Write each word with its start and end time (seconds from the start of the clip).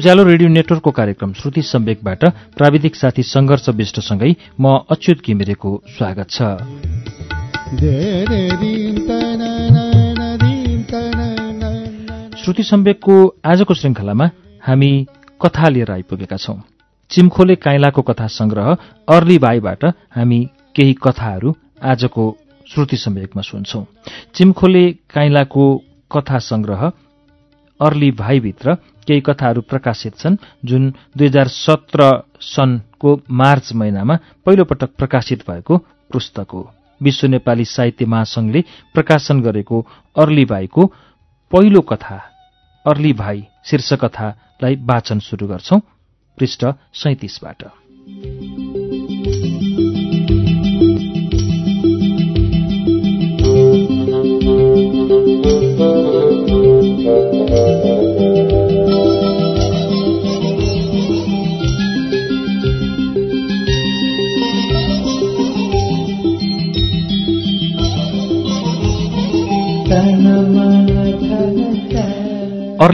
उज्यालो 0.00 0.22
radio 0.24 0.48
नेटवर्कको 0.48 0.90
कार्यक्रम 0.90 1.32
श्रुति 1.32 1.62
सम्वेकबाट 1.62 2.22
प्राविधिक 2.56 2.94
साथी 2.96 3.22
सङ्घर्ष 3.22 3.68
विष्टसँगै 3.68 4.30
म 4.60 4.70
अच्युत 4.90 5.18
घिमिरेको 5.26 5.70
स्वागत 5.88 6.30
छ। 6.30 6.38
श्रुति 12.40 12.62
सम्वेकको 12.62 13.16
आजको 13.44 13.74
श्रृङ्खलामा 13.74 14.30
हामी 14.62 14.90
कथा 15.44 15.68
लिएर 15.68 15.92
आइपुगेका 15.92 16.36
छौं। 16.36 16.56
चिम्खोले 17.10 17.54
काइलाको 17.58 18.02
कथा 18.02 18.26
संग्रह 18.32 18.76
अर्ली 19.08 19.38
बाईबाट 19.38 19.84
हामी 20.16 20.40
केही 20.76 20.94
कथाहरू 21.02 21.54
आजको 21.84 22.24
श्रुति 22.66 22.96
सम्वेकमा 22.96 23.42
सुन्छौं। 23.42 23.84
चिम्खोले 24.34 24.84
काइलाको 25.14 25.66
कथा 26.10 26.38
संग्रह 26.48 26.90
अर्ली 27.80 28.10
भाइभित्र 28.16 28.76
केही 29.10 29.20
कथाहरू 29.20 29.60
प्रकाशित 29.66 30.18
छन् 30.18 30.36
जुन 30.64 30.90
दुई 31.16 31.26
हजार 31.26 31.48
सत्र 31.50 32.10
सनको 32.46 33.20
मार्च 33.34 33.72
महिनामा 33.74 34.18
पहिलोपटक 34.46 34.90
प्रकाशित 34.98 35.50
भएको 35.50 35.76
पुस्तक 36.12 36.50
हो। 36.52 36.62
विश्व 37.00 37.26
नेपाली 37.26 37.64
साहित्य 37.64 38.06
महासंघले 38.06 38.60
प्रकाशन 38.94 39.40
गरेको 39.42 39.80
अर्ली 40.16 40.44
भाइको 40.44 40.86
पहिलो 41.52 41.80
कथा 41.80 42.20
अर्ली 42.84 43.12
भाइ 43.12 43.42
शीर्ष 43.64 43.92
कथालाई 44.02 44.76
वाचन 44.84 45.18
शुरू 45.20 45.46
गर्छौं 45.46 45.80
पृष्ठ 46.38 46.64
सैतिसबाट। 46.94 47.64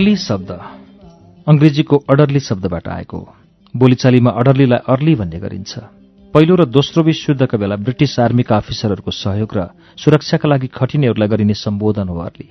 अर्ली 0.06 0.16
शब्द। 0.22 0.50
अंग्रेजीको 1.46 1.96
अडरली 2.06 2.40
शब्दबाट 2.40 2.88
आएको 2.88 3.18
बोलीचालीमा 3.74 4.30
अडरलीलाई 4.30 4.78
अर्ली 4.86 5.14
भन्ने 5.18 5.38
गरिन्छ। 5.42 5.72
पहिलो 6.34 6.54
र 6.54 6.64
दोस्रो 6.70 7.02
विश्वयुद्धका 7.02 7.58
बेला 7.58 7.76
ब्रिटिस 7.82 8.14
आर्मीका 8.22 8.56
अफिसरहरूको 8.56 9.10
सहयोग 9.10 9.50
र 9.50 9.60
सुरक्षाका 9.98 10.46
लागि 10.46 10.68
खटिनेहरूलाई 10.70 11.28
गरिने 11.28 11.54
सम्बोधन 11.56 12.06
हो 12.06 12.18
अर्ली। 12.22 12.46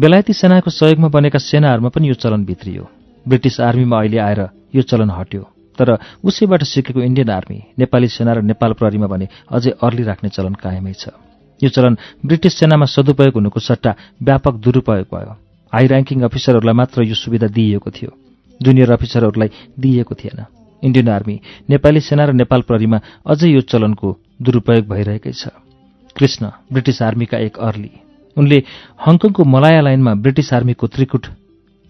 बेलायती 0.00 0.32
सेनाको 0.32 0.70
सहयोगमा 0.72 1.08
बनेका 1.12 1.38
सेनाहरूमा 1.44 1.92
पनि 1.92 2.08
यो 2.08 2.16
चलन 2.16 2.48
भित्रियो। 2.48 2.84
ब्रिटिस 3.26 3.60
आर्मीमा 3.60 3.96
अहिले 4.00 4.18
आएर 4.18 4.40
यो 4.72 4.82
चलन 4.82 5.12
हट्यो। 5.12 5.42
तर 5.76 6.00
उसैबाट 6.24 6.62
सिकेको 6.64 7.04
इण्डियन 7.04 7.30
आर्मी 7.36 7.58
नेपाली 7.76 8.08
सेना 8.08 8.32
र 8.32 8.40
नेपाल 8.40 8.72
प्रहरीमा 8.80 9.06
भने 9.12 9.28
अझै 9.52 9.76
अर्ली 9.76 10.08
राख्ने 10.08 10.32
चलन 10.32 10.56
कायमै 10.56 10.96
छ। 10.96 11.12
यो 11.60 11.68
चलन 11.68 12.00
ब्रिटिस 12.24 12.52
सेनामा 12.56 12.86
सदुपयोग 12.88 13.34
हुनुको 13.34 13.60
सट्टा 13.60 13.92
व्यापक 14.24 14.54
दुरूपयोग 14.56 15.12
भयो। 15.12 15.44
हाई 15.76 15.86
ऱ्याङ्किङ 15.86 16.22
अफिसरहरूलाई 16.24 16.74
मात्र 16.74 17.02
यो 17.04 17.14
सुविधा 17.14 17.46
दिइएको 17.52 17.90
थियो। 17.90 18.10
जुनियर 18.60 18.90
अफिसरहरूलाई 18.92 19.50
दिइएको 19.76 20.14
थिएन। 20.14 20.38
इण्डियन 20.82 21.08
आर्मी 21.08 21.36
नेपाली 21.70 22.00
सेना 22.00 22.24
र 22.24 22.32
नेपाल 22.32 22.60
प्रहरीमा 22.64 23.00
अझै 23.26 23.48
यो 23.48 23.60
चलनको 23.60 24.08
दुरूपयोग 24.40 24.88
भइरहेकै 24.88 25.32
छ। 25.32 25.52
कृष्ण 26.16 26.50
ब्रिटिस 26.72 27.02
आर्मीका 27.02 27.38
एक 27.38 27.58
अर्ली। 27.60 27.92
उनले 28.36 28.62
हङकङको 29.06 29.44
मलाया 29.44 29.80
लाइनमा 29.80 30.14
ब्रिटिस 30.24 30.52
आर्मीको 30.54 30.86
त्रिकुट 30.86 31.26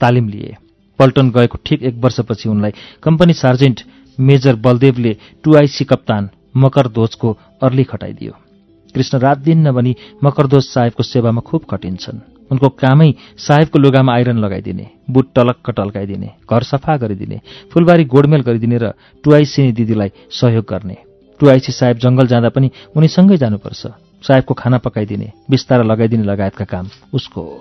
तालिम 0.01 0.29
लिए। 0.29 0.57
पल्टन 0.99 1.31
गएको 1.31 1.59
ठिक 1.65 1.83
एक 1.83 1.95
वर्षपछि 2.03 2.49
उनलाई 2.49 2.73
कम्पनी 3.03 3.35
सार्जेन्ट 3.35 3.79
मेजर 4.19 4.55
बलदेवले 4.57 5.17
टुआइसी 5.45 5.85
कप्तान 5.85 6.31
मकरध्वजको 6.57 7.39
अर्ली 7.63 7.85
खटाइदियो। 7.85 8.33
कृष्ण 8.95 9.19
रात 9.19 9.39
दिन 9.39 9.69
नभनी 9.69 9.97
मकरध्वज 10.25 10.65
साहेबको 10.65 11.03
सेवामा 11.03 11.41
खुब 11.41 11.65
खटिन्छन्। 11.71 12.36
उनको 12.51 12.69
कामै 12.83 13.11
साहेबको 13.39 13.79
लुगामा 13.79 14.13
आइरन 14.15 14.39
लगाइदिने 14.39 14.87
बुट 15.11 15.27
टलक्क 15.35 15.71
टल्काइदिने 15.71 16.31
घर 16.51 16.63
सफा 16.63 16.97
गरिदिने 16.97 17.41
फुलबारी 17.73 18.05
गोडमेल 18.15 18.43
गरिदिने 18.43 18.79
र 18.79 18.93
टुआइसिनी 19.25 19.73
दिदीलाई 19.73 20.11
सहयोग 20.31 20.65
गर्ने 20.71 20.97
टुआइसी 21.41 21.73
साहेब 21.73 21.97
जंगल 21.99 22.27
जाँदा 22.27 22.49
पनि 22.49 22.71
उनीसँगै 22.97 23.37
जानुपर्छ 23.37 23.83
साहेबको 24.23 24.55
खाना 24.55 24.79
पकाइदिने 24.79 25.33
बिस्तारा 25.51 25.83
लगाइदिने 25.85 26.25
लगायतका 26.25 26.65
काम 26.65 26.91
उसको 27.15 27.41
हो 27.43 27.57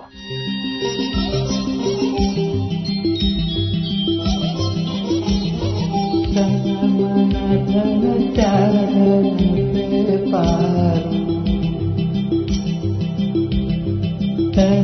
कृष्ण 14.56 14.80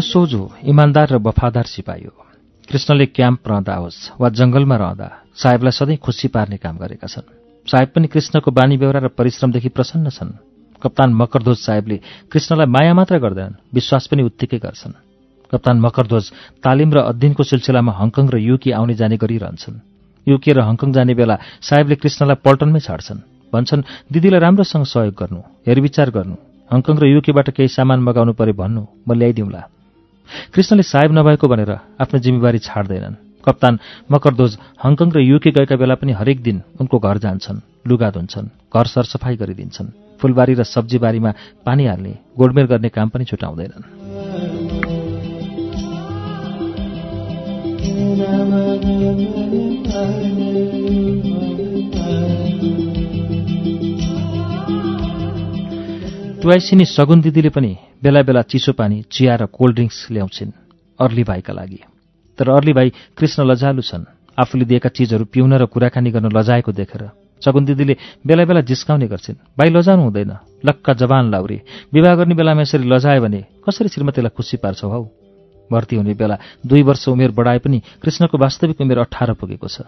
सोझो 0.00 0.52
इमान्दार 0.64 1.08
र 1.10 1.16
वफादार 1.16 1.64
सिपाही 1.64 2.04
हो 2.04 2.24
कृष्णले 2.70 3.06
क्याम्प 3.06 3.48
रहँदा 3.48 3.74
होस् 3.74 4.16
वा 4.20 4.28
जंगलमा 4.28 4.76
रहँदा 4.76 5.08
साहेबलाई 5.36 5.70
सधैँ 5.70 5.96
खुसी 5.96 6.28
पार्ने 6.28 6.56
काम 6.56 6.76
गरेका 6.76 7.06
छन्। 7.06 7.28
साहेब 7.68 7.88
पनि 7.88 8.08
कृष्णको 8.08 8.50
बानी 8.50 8.76
बेहोरा 8.76 9.00
र 9.00 9.08
परिश्रमदेखि 9.08 9.68
प्रसन्न 9.68 10.10
छन्। 10.10 10.32
कप्तान 10.82 11.12
मकरध्वज 11.12 11.56
साहेबले 11.56 12.00
कृष्णलाई 12.32 12.66
माया 12.66 12.94
मात्र 12.94 13.18
गर्दैनन् 13.18 13.60
विश्वास 13.74 14.06
पनि 14.06 14.22
उत्तिकै 14.22 14.58
गर्छन्। 14.58 14.92
कप्तान 15.52 15.76
मकरध्वज 15.80 16.32
तालिम 16.64 16.90
र 16.92 16.98
अध्ययनको 17.04 17.42
सिलसिलामा 17.42 17.92
हङकङ 17.92 18.28
र 18.28 18.36
युके 18.38 18.72
आउने 18.72 18.94
जाने 18.94 19.16
गरिरहन्छन्। 19.16 19.95
युके 20.26 20.52
र 20.52 20.60
हङकङ 20.68 20.92
जाने 20.92 21.14
बेला 21.14 21.36
साहेबले 21.62 21.96
कृष्णलाई 22.02 22.42
पल्टनमै 22.44 22.80
छाड्छन्। 22.80 23.20
भन्छन् 23.52 23.86
दिदीलाई 24.12 24.40
राम्रोसँग 24.42 24.84
सहयोग 24.84 25.14
गर्नु 25.14 25.40
हेरविचार 25.66 26.10
गर्नु 26.10 26.36
हङकङ 26.70 26.94
र 26.98 27.04
युकेबाट 27.06 27.48
केही 27.56 27.68
सामान 27.70 28.00
मगाउनु 28.02 28.32
परे 28.34 28.52
भन्नु 28.52 28.82
म 29.06 29.10
ल्याइदिउँला। 29.14 29.62
कृष्णले 30.54 30.82
साहेब 30.82 31.10
नभएको 31.14 31.46
भनेर 31.46 31.70
आफ्नो 32.02 32.18
जिम्मेवारी 32.18 32.58
छाड्दैनन्। 32.58 33.14
कप्तान 33.46 33.74
मकरध्वज 34.10 34.52
हङकङ 34.82 35.08
र 35.14 35.18
युके 35.22 35.50
गएका 35.54 35.76
बेला 35.78 35.94
पनि 35.94 36.12
हरेक 36.18 36.42
दिन 36.42 36.56
उनको 36.82 36.98
घर 36.98 37.18
जान्छन् 37.22 37.62
लुगा 37.86 38.10
धुन्छन् 38.10 38.52
घर 38.74 38.86
सरसफाई 38.90 39.36
गरिदिन्छन् 39.38 39.94
फुलबारी 40.18 40.54
र 40.58 40.62
सब्जीबारीमा 40.66 41.30
पानी 41.62 41.86
हाल्ने 41.86 42.12
गोडमेल 42.34 42.66
गर्ने 42.66 42.88
काम 42.90 43.08
पनि 43.14 43.24
छुटाउँदैनन्। 43.30 44.05
टुवाइसिनी 56.42 56.84
सगुन 56.84 57.20
दिदीले 57.20 57.48
पनि 57.48 57.76
बेला 58.02 58.22
बेला 58.22 58.42
चिसो 58.42 58.72
पानी 58.72 59.02
चिया 59.12 59.36
र 59.36 59.46
कोल्ड 59.46 59.74
ड्रिङ्क्स 59.74 60.08
ल्याउँछिन् 60.10 60.50
अर्ली 61.00 61.24
भाइका 61.24 61.52
लागि। 61.52 61.80
तर 62.38 62.48
अर्ली 62.48 62.72
भाइ 62.72 62.92
कृष्ण 63.16 63.44
लजालु 63.44 63.82
छन्। 63.82 64.04
आफूले 64.38 64.64
दिएका 64.64 64.88
चिजहरू 64.88 65.24
पिउन 65.24 65.54
र 65.54 65.66
कुराकानी 65.66 66.10
गर्न 66.10 66.28
लजाएको 66.32 66.72
देखेर 66.72 67.10
सगुन 67.44 67.64
दिदीले 67.64 67.96
बेला 68.26 68.44
बेला 68.44 68.60
जिस्काउने 68.60 69.06
गर्छिन्। 69.06 69.36
भाइ 69.58 69.70
लजाउनु 69.70 70.02
हुँदैन। 70.02 70.32
लक्का 70.66 70.92
जवान 70.92 71.30
लाउरे। 71.30 71.62
विवाह 71.92 72.14
गर्ने 72.14 72.34
बेलामा 72.34 72.62
यसरी 72.62 72.88
लजायो 72.88 73.22
भने 73.22 73.44
कसरी 73.68 73.88
श्रीमतीलाई 73.88 74.30
खुसी 74.36 74.56
पार्छौ 74.56 74.88
हौ? 74.88 75.25
भर्ती 75.70 75.96
हुने 75.96 76.14
बेला 76.14 76.36
दुई 76.66 76.82
वर्ष 76.82 77.08
उमेर 77.08 77.30
बढाए 77.30 77.58
पनि 77.58 77.78
कृष्णको 78.02 78.38
वास्तविक 78.38 78.80
उमेर 78.80 78.98
अठार 78.98 79.32
पुगेको 79.34 79.68
छ। 79.68 79.80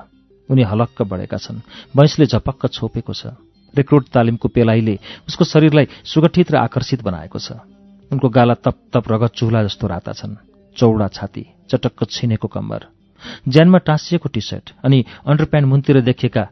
उनी 0.48 0.62
हलक्क 0.62 1.02
बढेका 1.02 1.36
छन्। 1.36 1.60
वैँसले 1.94 2.26
झपक्क 2.26 2.66
छोपेको 2.72 3.12
छ। 3.12 3.36
रेक्रुट 3.74 4.08
तालिमको 4.08 4.48
पेलाइले 4.48 4.98
उसको 5.28 5.44
शरीरलाई 5.44 5.86
सुगठित 6.04 6.52
र 6.52 6.56
आकर्षित 6.58 7.02
बनाएको 7.04 7.38
छ। 7.38 7.52
उनको 8.10 8.28
गाला 8.28 8.54
तप 8.56 8.76
तप 8.92 9.04
रगत 9.12 9.32
चुला 9.36 9.62
जस्तो 9.64 9.86
राता 9.86 10.12
छन्। 10.12 10.36
चौडा 10.76 11.08
छाती 11.08 11.44
चटक्क 11.68 12.04
छिनेको 12.08 12.48
कम्बर 12.48 12.80
ज्यानमा 13.48 13.78
टाँसिएको 13.78 14.28
टी 14.28 14.40
सर्ट 14.40 14.72
अनि 14.84 15.04
अन्डरप्यान्ट 15.26 15.68
मुनतिर 15.68 16.00
देखिएका 16.00 16.44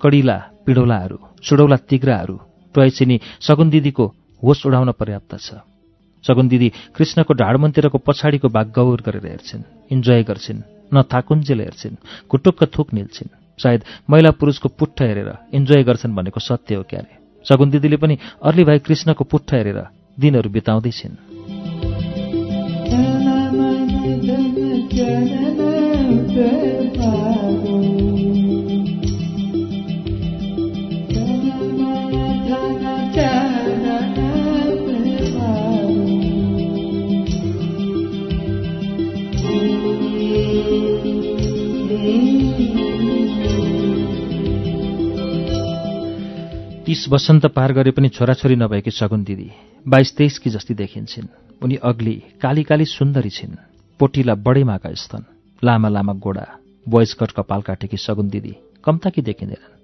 कडिला 0.00 0.36
पिडौलाहरू 0.64 1.18
सुडौला 1.42 1.76
तिग्राहरू 1.84 2.36
टोइसिनी 2.74 3.20
सगुन 3.40 3.70
दिदीको 3.70 4.04
होस 4.42 4.66
उडाउन 4.66 4.92
पर्याप्त 4.92 5.34
छ। 5.36 5.60
सगुन 6.26 6.48
दिदी 6.48 6.72
कृष्णको 6.96 7.34
ढाडमन्तिरको 7.34 7.98
पछाडिको 7.98 8.48
भाग 8.48 8.72
गौर 8.74 9.02
गरेर 9.06 9.26
हेर्छिन्। 9.26 9.62
इन्जोय 9.90 10.22
गर्छिन्। 10.22 10.62
न 10.94 11.02
थाकुन्जेल 11.02 11.60
हेर्छिन्। 11.60 11.96
कुटुक्क 12.28 12.64
थुक 12.78 12.94
निल्छिन्। 12.94 13.34
सायद 13.62 13.84
महिला 14.10 14.30
पुरुषको 14.30 14.68
पुट्ठ 14.68 15.02
हेरेर 15.02 15.32
इन्जोय 15.54 15.82
गर्छन् 15.82 16.14
भनेको 16.14 16.40
सत्य 16.40 16.74
हो 16.74 16.82
क्यारे। 16.82 17.14
सगुन 17.48 17.70
दिदीले 17.70 17.96
पनि 17.96 18.18
अर्ली 18.44 18.64
भाइ 18.64 18.78
कृष्णको 18.78 19.24
पुट्ठ 19.24 19.54
हेरेर 19.54 19.82
दिनहरू 20.20 20.50
बिताउँदैछिन्। 20.50 21.16
तीस 46.86 47.04
वसन्त 47.10 47.46
पार 47.50 47.72
गरे 47.72 47.90
पनि 47.90 48.08
छोराछोरी 48.08 48.56
नभएकी 48.56 48.90
सगुन 48.90 49.22
दिदी 49.24 49.50
बाइस 49.86 50.14
तेइसकी 50.16 50.50
जस्ती 50.50 50.74
देखिन्छन्। 50.74 51.26
उनी 51.58 51.76
अग्ली 51.82 52.14
काली 52.38 52.62
काली 52.62 52.84
सुन्दरी 52.86 53.30
छिन्। 53.30 53.56
पोटिला 54.00 54.34
बढेमाका 54.38 54.92
स्तन 54.94 55.24
लामा 55.62 55.88
लामा 55.88 56.12
गोडा 56.22 56.46
बोइजकट 56.86 57.30
कपाल 57.36 57.62
काटेकी 57.66 57.96
सगुन 57.98 58.28
दिदी 58.30 58.54
कम्ताकी 58.86 59.22
देखिँदैनन्। 59.22 59.74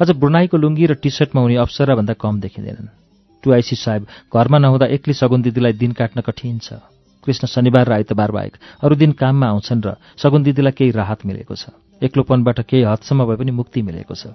अझ 0.00 0.10
बुनाईको 0.14 0.56
लुङ्गी 0.56 0.86
र 0.86 0.94
टी 0.94 1.10
सर्टमा 1.10 1.42
उनी 1.42 1.56
अप्सराभन्दा 1.66 2.14
कम 2.14 2.40
देखिँदैनन्। 2.40 2.94
टुआइसी 3.42 3.76
साहेब 3.76 4.06
घरमा 4.30 4.58
नहुँदा 4.62 4.86
एक्लै 4.94 5.14
सगुन 5.18 5.42
दिदीलाई 5.42 5.72
दिन 5.82 5.98
काट्न 5.98 6.20
कठिन 6.22 6.58
छ। 6.62 6.78
कृष्ण 7.26 7.46
शनिबार 7.50 7.90
र 7.90 7.92
आइतबार 7.92 8.30
बाहेक 8.30 8.54
अरू 8.86 8.94
दिन 8.94 9.18
काममा 9.18 9.46
आउँछन् 9.50 9.82
र 9.82 9.98
सगुन 10.14 10.46
दिदीलाई 10.46 10.78
केही 10.78 10.90
राहत 10.94 11.26
मिलेको 11.26 11.54
छ। 11.58 11.74
एक्लोपनबाट 11.98 12.60
केही 12.70 12.86
हदसम्म 12.86 13.26
भए 13.26 13.36
पनि 13.36 13.50
मुक्ति 13.50 13.82
मिलेको 13.82 14.14
छ। 14.14 14.30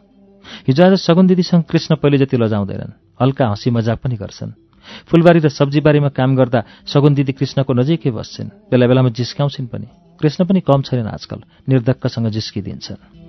हिजो 0.68 0.84
आज 0.84 0.94
सगुन 0.94 1.28
दिदीसँग 1.28 1.64
कृष्ण 1.64 1.96
पहिले 1.96 2.18
जति 2.18 2.38
लजाउँदैनन्। 2.38 2.92
हल्का 3.22 3.48
हँसी 3.48 3.70
मजाक 3.70 4.00
पनि 4.00 4.16
गर्छन्। 4.16 4.52
फुलबारी 5.08 5.40
र 5.40 5.50
सब्जीबारीमा 5.50 6.10
काम 6.10 6.36
गर्दा 6.36 6.64
सगुन 6.88 7.14
दिदी 7.14 7.32
कृष्णको 7.32 7.74
नजिकै 7.74 8.12
बस्छन्। 8.12 8.48
बेला 8.48 8.88
बेलामा 8.88 9.10
जिस्काउँछिन् 9.10 9.68
पनि। 9.68 9.88
कृष्ण 10.22 10.46
पनि 10.46 10.60
कम 10.60 10.82
छैनन् 10.82 11.08
आजकल। 11.08 11.44
निर्धक्कसँग 11.70 12.28
जिस्किदिन्छन्। 12.28 13.22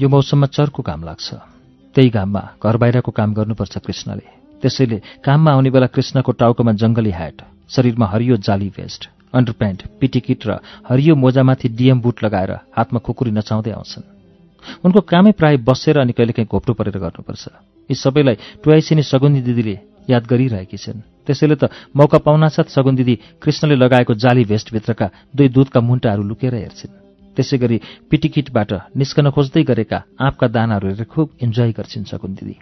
यो 0.00 0.08
मौसममा 0.08 0.46
चर्को 0.46 0.82
घाम 0.82 1.04
लाग्छ। 1.04 1.28
त्यही 1.94 2.10
घाममा 2.10 2.42
घर 2.60 2.76
बाहिरको 2.76 3.10
काम 3.10 3.30
गर्नुपर्छ 3.32 3.74
कृष्णले। 3.78 4.26
त्यसैले 4.60 4.98
काममा 5.24 5.50
आउने 5.52 5.70
बेला 5.70 5.86
कृष्णको 5.88 6.32
टाउकोमा 6.32 6.72
जङ्गली 6.76 7.12
ह्याट 7.12 7.38
शरीरमा 7.72 8.06
हरियो 8.06 8.36
जाली 8.36 8.68
भेस्ट 8.76 9.08
अन्डरप्यान्ट 9.32 9.80
पिटिकिट 10.00 10.40
र 10.46 10.50
हरियो 10.88 11.14
मोजामाथि 11.16 11.68
डिएम 11.72 12.00
बुट 12.00 12.24
लगाएर 12.24 12.52
हातमा 12.76 12.98
खुकुरी 13.00 13.30
नचाउँदै 13.32 13.72
आउँछन्। 13.72 14.04
उनको 14.84 15.00
कामै 15.00 15.32
प्राय 15.32 15.56
बसेर 15.64 15.98
अनि 15.98 16.12
कहिलेकाहीँ 16.12 16.48
घोप्टो 16.48 16.72
परेर 16.76 16.98
गर्नुपर्छ। 16.98 17.44
यी 17.88 17.94
सबैलाई 17.94 18.36
टुवाइसिनी 18.60 19.02
सगुन्दी 19.02 19.40
दिदीले 19.40 19.76
याद 20.12 20.24
गरिरहेकी 20.26 20.76
छिन्। 20.76 21.24
त्यसैले 21.24 21.56
त 21.56 21.72
मौका 21.96 22.18
पाउनासाथ 22.20 22.68
सगुन 22.68 22.94
दिदी 22.96 23.14
कृष्णले 23.40 23.76
लगाएको 23.76 24.12
जाली 24.14 24.44
भेस्टभित्रका 24.44 25.06
दुई 25.32 25.48
दुधका 25.48 25.80
मुन्टाहरू 25.80 26.22
लुकेर 26.22 26.54
हेर्छिन्। 26.54 27.05
त्यसै 27.36 27.56
गरी 27.58 27.78
पिटिकिटबाट 28.10 28.70
निस्कन 28.96 29.30
खोज्दै 29.30 29.62
गरेका 29.62 29.98
आँपका 30.18 30.46
दानाहरू 30.48 30.86
हेरेर 30.88 31.06
खुब 31.06 31.26
इन्जोय 31.44 31.72
गर्छिन् 31.76 32.08
सगुन 32.10 32.32
दिदी। 32.34 32.54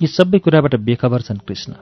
यी 0.00 0.06
सबै 0.06 0.38
कुराबाट 0.38 0.74
बेखबर 0.84 1.20
छन् 1.24 1.44
कृष्ण। 1.48 1.72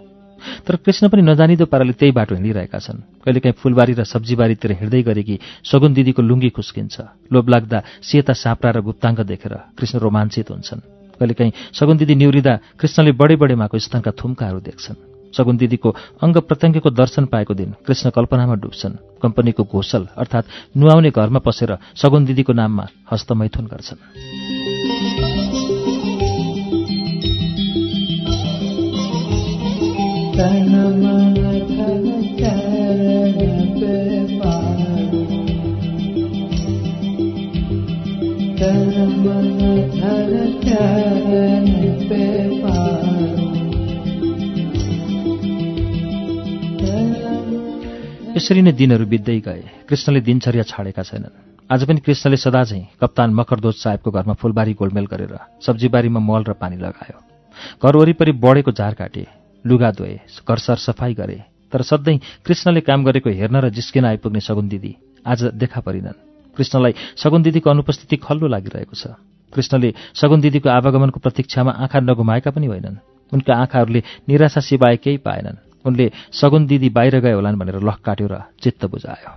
तर 0.67 0.77
कृष्ण 0.77 1.09
पनि 1.09 1.23
नजानिदो 1.23 1.67
पाराले 1.67 1.93
त्यही 1.93 2.13
बाटो 2.13 2.35
हिँडिरहेका 2.35 2.79
छन्। 2.79 3.25
कहिलेकाहीँ 3.25 3.57
फुलबारी 3.57 3.93
र 3.99 4.05
सब्जीबारीतिर 4.05 4.73
हिँड्दै 4.81 5.03
गरेकी 5.03 5.37
सगुन 5.65 5.91
दिदीको 5.97 6.23
लुङ्गी 6.23 6.51
खुस्किन्छ। 6.55 6.97
लोभलाग्दा 7.33 7.79
सेता 8.03 8.33
साप्रा 8.33 8.71
र 8.71 8.81
गुप्ताङ्ग 8.87 9.21
देखेर 9.27 9.55
कृष्ण 9.75 9.99
रोमाञ्चित 9.99 10.51
हुन्छन्। 10.51 10.81
कहिलेकाहीँ 11.19 11.53
सगुन 11.73 11.97
दिदी 11.97 12.15
निउरिँदा 12.15 12.55
कृष्णले 12.79 13.13
बडे 13.13 13.37
बडेमाको 13.37 13.79
स्तनका 13.79 14.11
थुम्काहरू 14.13 14.61
देख्छन्। 14.61 15.16
सगुन 15.32 15.56
दिदीको 15.56 15.90
अङ्ग 16.23 16.37
प्रत्यङ्गको 16.40 16.90
दर्शन 16.93 17.25
पाएको 17.26 17.55
दिन 17.55 17.75
कृष्ण 17.87 18.11
कल्पनामा 18.11 18.55
डुब्छन् 18.55 18.94
कम्पनीको 19.23 19.64
घोषल 19.64 20.08
अर्थात् 20.17 20.46
नुहाउने 20.76 21.11
घरमा 21.11 21.38
पसेर 21.38 21.76
सगुन 21.96 22.25
दिदीको 22.25 22.52
नाममा 22.52 22.87
हस्तमैथुन 23.12 23.67
गर्छन् 23.67 24.00
यसरी 48.37 48.61
नै 48.61 48.73
दिनहरू 48.77 49.05
बित्दै 49.09 49.41
गए। 49.41 49.88
कृष्णले 49.88 50.21
दिनचर्या 50.21 50.65
छाडेका 50.69 51.03
छैनन्। 51.09 51.33
आज 51.73 51.81
पनि 51.88 52.00
कृष्णले 52.05 52.37
सदा 52.37 52.62
चाहिँ 52.69 53.00
कप्तान 53.00 53.33
मकरदोज 53.33 53.77
साहेबको 53.81 54.11
घरमा 54.12 54.35
फुलबारी 54.37 54.73
गोलमेल 54.77 55.06
गरेर 55.09 55.33
सब्जीबारीमा 55.65 56.21
मल 56.21 56.44
र 56.44 56.53
पानी 56.53 56.77
लगायो। 56.77 57.17
घर 57.81 57.97
वरिपरि 57.97 58.33
बढेको 58.37 58.73
झार 58.77 58.94
काटे 58.94 59.25
लुगा 59.65 59.91
धोए 59.91 60.21
घर 60.44 60.59
सरसफाई 60.61 61.15
गरे 61.17 61.38
तर 61.73 61.81
सधैँ 61.81 62.44
कृष्णले 62.44 62.81
काम 62.85 63.09
गरेको 63.09 63.33
हेर्न 63.33 63.56
र 63.56 63.73
जिस्किन 63.73 64.05
आइपुग्ने 64.05 64.41
सगुन 64.44 64.69
दिदी 64.69 64.93
आज 65.25 65.56
देखा 65.56 65.81
परिनन्। 65.81 66.21
कृष्णलाई 66.56 66.93
सगुन 67.17 67.41
दिदीको 67.43 67.71
अनुपस्थिति 67.73 68.17
खल्लो 68.21 68.47
लागिरहेको 68.53 68.94
छ। 68.94 69.17
कृष्णले 69.53 69.94
सगुन 70.12 70.41
दिदीको 70.44 70.69
आवागमनको 70.69 71.25
प्रतीक्षामा 71.25 71.73
आँखा 71.73 72.05
नगुमाएका 72.05 72.50
पनि 72.52 72.66
होइनन्। 72.69 73.00
उनका 73.33 73.52
आँखाहरूले 73.57 74.02
निराशा 74.28 74.61
सिवाय 74.61 74.97
केही 75.00 75.25
पाएनन्। 75.25 75.65
उनले 75.87 76.11
सगुन 76.33 76.66
दिदी 76.66 76.88
बाहिर 76.90 77.21
गए 77.21 77.33
होलान् 77.33 77.59
भनेर 77.59 77.81
लख 77.81 77.99
काट्यो 78.05 78.26
र 78.26 78.43
चित्त 78.62 78.85
बुझायो। 78.87 79.33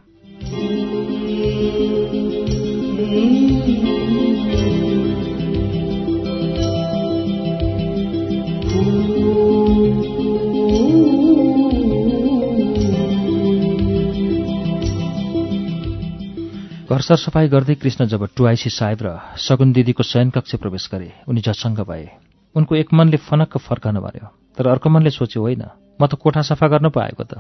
घर 16.90 17.02
सरसफाई 17.02 17.48
गर्दै 17.48 17.76
कृष्ण 17.76 18.06
जब 18.10 18.26
टुआइसी 18.36 18.70
साहेब 18.70 19.00
र 19.02 19.10
सगुन 19.38 19.74
दिदीको 19.74 20.04
शयनकक्ष 20.04 20.56
प्रवेश 20.56 20.90
गरे 20.92 21.10
उनी 21.30 21.42
झसङ्ग 21.42 21.86
भए। 21.86 22.08
उनको 22.56 22.76
एक 22.76 22.90
मनले 22.94 23.18
फनक्क 23.30 23.58
फर्कन 23.62 24.02
भन्यो 24.02 24.28
तर 24.58 24.68
अर्को 24.68 24.90
मनले 24.90 25.10
सोच्यो 25.10 25.42
होइन 25.42 25.64
म 26.02 26.08
त 26.08 26.16
कोठा 26.16 26.42
सफा 26.42 26.68
गर्न 26.68 26.90
पो 26.90 27.00
आएको 27.00 27.24
त? 27.24 27.34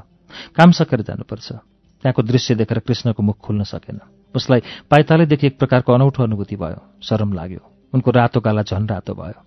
काम 0.55 0.71
सकेर 0.71 1.01
जानुपर्छ। 1.01 1.47
त्यहाँको 2.03 2.21
दृश्य 2.21 2.55
देखेर 2.55 2.79
कृष्णको 2.79 3.23
मुख 3.23 3.37
खुल्न 3.39 3.63
सकेन। 3.63 3.99
उसलाई 4.35 4.59
पाइतालैदेखि 4.89 5.47
एक 5.47 5.59
प्रकारको 5.59 5.93
अनौठो 5.93 6.23
अनुभूति 6.23 6.55
भयो। 6.55 6.79
शरम 7.03 7.33
लाग्यो। 7.33 7.59
उनको 7.93 8.11
रातो 8.11 8.39
गाला 8.39 8.61
झन 8.63 8.87
रातो 8.87 9.13
भयो। 9.13 9.39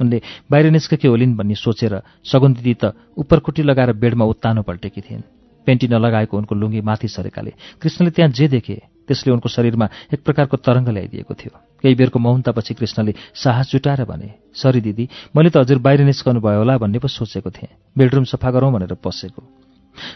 उनले 0.00 0.22
बाहिर 0.50 0.70
निस्केकी 0.70 1.08
होलिन् 1.08 1.36
भन्ने 1.36 1.54
सोचेर 1.54 2.02
सगुन 2.24 2.54
दिदी 2.54 2.74
त 2.74 2.94
उपरखुट्टी 3.16 3.62
लगाएर 3.62 3.92
बेडमा 3.92 4.24
उत्तानो 4.24 4.62
पल्टेकी 4.62 5.00
थिइन्। 5.00 5.22
पेन्टी 5.66 5.88
नलगाएको 5.88 6.36
उनको 6.36 6.54
लुङ्गी 6.54 6.80
माथि 6.80 7.08
सरेकाले 7.08 7.52
कृष्णले 7.82 8.10
त्यहाँ 8.10 8.32
जे 8.32 8.48
देखे 8.48 8.82
त्यसले 9.10 9.32
उनको 9.34 9.48
शरीरमा 9.50 9.86
एक 10.14 10.20
प्रकारको 10.22 10.56
तरङ्ग 10.62 10.88
ल्याइदिएको 10.94 11.34
थियो। 11.34 11.52
केही 11.82 11.94
बेरको 11.98 12.18
मौनतापछि 12.22 12.74
कृष्णले 12.78 13.12
साहस 13.34 13.70
जुटाएर 13.74 14.04
भने 14.06 14.28
सरी 14.54 14.80
दिदी 14.80 15.04
मैले 15.34 15.50
त 15.50 15.66
हजुर 15.66 15.78
बाहिर 15.82 16.06
निस्कनु 16.06 16.38
भयो 16.38 16.62
होला 16.62 16.78
भन्ने 16.78 16.98
पो 17.02 17.08
सोचेको 17.10 17.50
थिएँ। 17.50 17.74
बेडरुम 17.98 18.24
सफा 18.30 18.50
गरौँ 18.54 18.70
भनेर 18.70 18.94
पसेको 18.94 19.42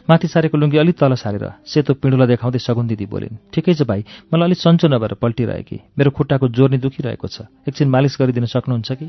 माथि 0.08 0.28
सारेको 0.28 0.56
लुङ्गी 0.56 0.78
अलिक 0.78 0.96
तल 0.96 1.14
सारेर 1.18 1.44
सेतो 1.66 1.94
पिँडुला 1.98 2.26
देखाउँदै 2.26 2.58
सगुन 2.62 2.86
दिदी 2.86 3.06
बोलिन् 3.10 3.36
ठिकै 3.52 3.74
छ 3.74 3.82
भाइ 3.82 4.00
मलाई 4.32 4.46
अलिक 4.48 4.58
सन्चो 4.58 4.88
नभएर 4.88 5.14
पल्टिरहेकी। 5.20 5.78
मेरो 5.98 6.10
खुट्टाको 6.14 6.48
जोर्नी 6.48 6.78
दुखिरहेको 6.78 7.26
छ। 7.28 7.50
एकछिन 7.68 7.88
मालिस 7.90 8.16
गरिदिन 8.16 8.46
सक्नुहुन्छ 8.46 8.92
कि? 8.92 9.06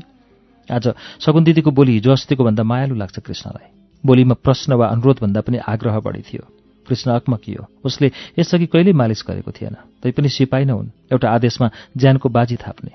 आज 0.68 0.84
सगुन 1.22 1.44
दिदीको 1.44 1.70
बोली 1.70 1.92
हिजो 2.02 2.10
अस्तिको 2.12 2.44
भन्दा 2.44 2.62
मायालु 2.66 2.94
लाग्छ 2.98 3.16
कृष्णलाई। 3.22 3.68
बोलीमा 4.04 4.34
प्रश्न 4.42 4.74
वा 4.74 4.86
अनुरोधभन्दा 4.92 5.40
पनि 5.40 5.58
आग्रह 5.64 5.96
बढी 6.02 6.22
थियो। 6.26 6.44
कृष्ण 6.88 7.10
अकमकियो 7.10 7.66
उसले 7.84 8.10
यसअघि 8.38 8.66
कहिल्यै 8.66 8.94
मालिस 8.94 9.24
गरेको 9.28 9.50
थिएन 9.50 9.74
तैपनि 10.02 10.28
सिपाही 10.28 10.64
न 10.64 10.70
हुन्। 10.70 10.88
एउटा 11.12 11.28
आदेशमा 11.30 11.70
ज्यानको 11.96 12.28
बाजी 12.28 12.56
थाप्ने। 12.56 12.92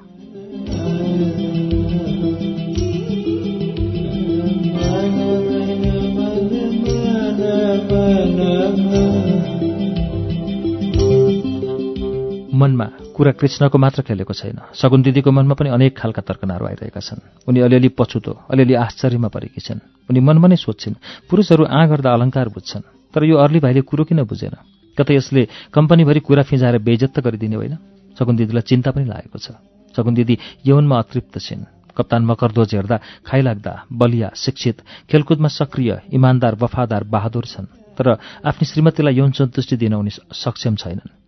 मनमा 12.54 13.01
कुरा 13.22 13.38
कृष्णको 13.38 13.78
मात्र 13.78 14.02
खेलेको 14.02 14.34
छैन। 14.34 14.74
सगुन 14.74 15.02
दिदीको 15.06 15.30
मनमा 15.30 15.54
पनि 15.54 15.70
अनेक 15.70 15.94
खालका 15.94 16.22
तर्कनाहरू 16.26 16.66
आइरहेका 16.66 17.02
छन्। 17.06 17.22
उनी 17.46 17.60
अलिअलि 17.62 17.94
पछुतो 17.94 18.50
अलिअलि 18.50 18.74
आश्चर्यमा 18.74 19.30
परेकी 19.30 19.62
छन्। 19.62 20.10
उनी 20.10 20.20
मनमा 20.26 20.48
नै 20.50 20.58
सोध्छिन् 20.58 21.30
पुरुषहरू 21.30 21.70
आ 21.70 21.86
गर्दा 21.86 22.10
अलङ्कार 22.18 22.50
बुझ्छन् 22.50 23.14
तर 23.14 23.22
यो 23.22 23.38
अर्ली 23.38 23.60
भाइले 23.62 23.82
कुरो 23.86 24.10
किन 24.10 24.26
बुझेन? 24.26 24.58
कतै 24.98 25.14
यसले 25.14 25.70
कम्पनीभरि 25.70 26.20
कुरा 26.26 26.44
फिजाएर 26.50 26.82
बेइज्जत 26.82 27.14
त 27.14 27.18
गरिदिने 27.22 27.56
होइन? 27.62 27.74
सगुन 28.18 28.36
दिदीलाई 28.42 28.66
चिन्ता 28.66 28.90
पनि 28.90 29.06
लागेको 29.06 29.38
छ। 29.38 29.54
सगुन 29.94 30.14
दिदी 30.18 30.36
यौनमा 30.66 30.98
अतृप्त 30.98 31.38
छिन्। 31.38 31.94
कप्तान 31.94 32.26
मकरध्वज 32.26 32.74
हेर्दा 32.74 32.98
खाइलाग्दा 33.22 33.74
बलिया 33.94 34.34
शिक्षित 34.34 34.82
खेलकुदमा 35.14 35.50
सक्रिय 35.62 36.10
इमान्दार 36.10 36.58
वफादार 36.58 37.04
बहादुर 37.06 37.46
छन्। 37.46 37.70
तर 37.94 38.18
आफ्नी 38.50 38.66
श्रीमतीलाई 38.66 39.14
यौन 39.14 39.32
सन्तुष्टि 39.38 39.76
दिन 39.78 39.94
उनी 39.94 40.10
सक्षम 40.10 40.76
छैनन्। 40.82 41.22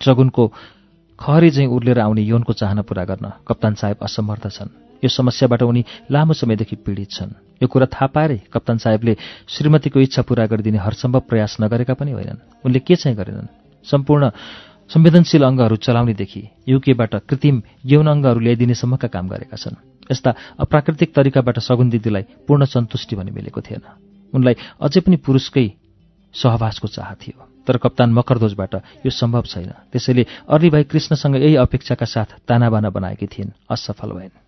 सगुनको 0.00 0.44
खहरी 1.20 1.50
चाहिँ 1.50 1.68
उर्लेर 1.68 1.98
आउने 2.00 2.22
यौनको 2.22 2.52
चाहना 2.52 2.82
पूरा 2.82 3.04
गर्न 3.04 3.26
कप्तान 3.48 3.74
साहेब 3.74 3.96
असमर्थ 4.02 4.46
छन्। 4.48 4.70
यो 5.02 5.08
समस्याबाट 5.08 5.62
उनी 5.62 5.84
लामो 6.10 6.32
समयदेखि 6.32 6.76
पीडित 6.76 7.10
छन्। 7.10 7.30
यो 7.62 7.66
कुरा 7.68 7.86
थाहा 7.86 8.06
पाएरै 8.06 8.38
कप्तान 8.52 8.78
साहेबले 8.78 9.16
श्रीमतीको 9.48 10.00
इच्छा 10.00 10.22
पूरा 10.22 10.46
गरिदिने 10.46 10.78
हरसम्भव 10.78 11.20
प्रयास 11.28 11.56
नगरेका 11.60 11.94
पनि 11.94 12.12
होइनन्। 12.12 12.64
उनले 12.64 12.78
के 12.80 12.96
चाहिँ 12.96 13.16
गरेनन्? 13.16 13.48
सम्पूर्ण 13.84 14.30
संवेदनशील 14.92 15.42
अङ्गहरू 15.42 15.76
चलाउनेदेखि 15.76 16.42
युकेबाट 16.68 17.14
कृत्रिम 17.28 17.62
यौन 17.86 18.06
अङ्गहरू 18.06 18.40
ल्याइदिनेसम्मका 18.40 19.08
काम 19.08 19.26
गरेका 19.28 19.56
छन्। 19.56 19.80
यस्ता 20.12 20.30
अप्राकृतिक 20.60 21.10
तरिकाबाट 21.14 21.58
सगुन 21.58 21.90
दिदीलाई 21.90 22.24
पूर्ण 22.46 22.64
सन्तुष्टि 22.64 23.16
भने 23.16 23.30
मिलेको 23.30 23.60
थिएन। 23.60 23.82
उनलाई 24.34 24.54
अझै 24.80 25.00
पनि 25.00 25.16
पुरुषकै 25.16 25.66
सहवासको 26.42 26.88
चाह 26.88 27.14
थियो। 27.14 27.48
तर 27.66 27.76
कप्तान 27.76 28.12
मकरध्वजबाट 28.12 28.74
यो 28.74 29.10
सम्भव 29.10 29.42
छैन। 29.42 29.70
त्यसैले 29.92 30.26
अर्ली 30.48 30.70
भाइ 30.70 30.84
कृष्णसँग 30.84 31.36
यही 31.36 31.56
अपेक्षाका 31.56 32.06
साथ 32.06 32.40
तानाबाना 32.48 32.90
बनाएकी 32.90 33.26
थिइन् 33.26 33.50
असफल 33.70 34.10
भइन्। 34.10 34.45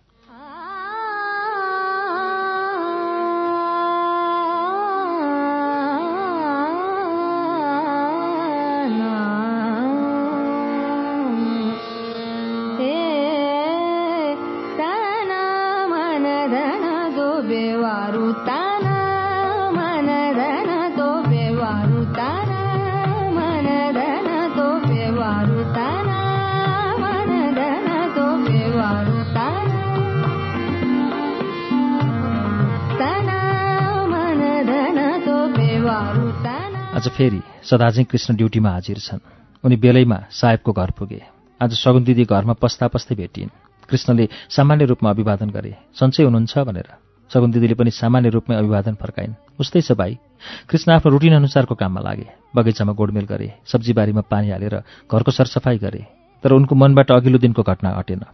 सदाझै 37.69 38.03
कृष्ण 38.03 38.35
ड्युटीमा 38.35 38.69
हाजिर 38.69 38.97
छन्। 38.97 39.21
उनी 39.63 39.75
बेलैमा 39.77 40.17
साहेबको 40.33 40.71
घर 40.73 40.91
पुगे। 40.97 41.21
आज 41.61 41.73
सगुन 41.77 42.03
दिदी 42.03 42.25
घरमा 42.25 42.53
पस्दा 42.57 42.87
पस्दै 42.89 43.15
भेटिन्। 43.15 43.53
कृष्णले 43.89 44.25
सामान्य 44.49 44.85
रूपमा 44.85 45.09
अभिवादन 45.09 45.49
गरे। 45.49 45.77
सन्चै 45.93 46.23
हुनुहुन्छ 46.23 46.65
भनेर। 46.65 46.89
सगुन 47.29 47.51
दिदीले 47.51 47.75
पनि 47.77 47.91
सामान्य 47.93 48.29
रूपमै 48.29 48.55
अभिवादन 48.57 48.95
फर्काइन्। 48.97 49.33
उस्तै 49.61 49.81
छ 49.81 49.91
भाइ। 49.93 50.17
कृष्ण 50.65 50.87
आफ्नो 50.97 51.11
रुटिन 51.13 51.33
अनुसारको 51.35 51.75
काममा 51.77 52.01
लागे। 52.01 52.27
बगैँचामा 52.57 52.93
गोडमेल 52.97 53.25
गरे। 53.29 53.47
सब्जीबारीमा 53.69 54.21
पानी 54.25 54.49
हालेर 54.49 54.75
घरको 55.05 55.31
सरसफाइ 55.31 55.77
गरे। 55.77 56.01
तर 56.41 56.49
उनको 56.57 56.73
मनबाट 56.73 57.11
अघिल्लो 57.11 57.37
दिनको 57.37 57.61
घटना 57.61 57.89
हटेन 58.01 58.25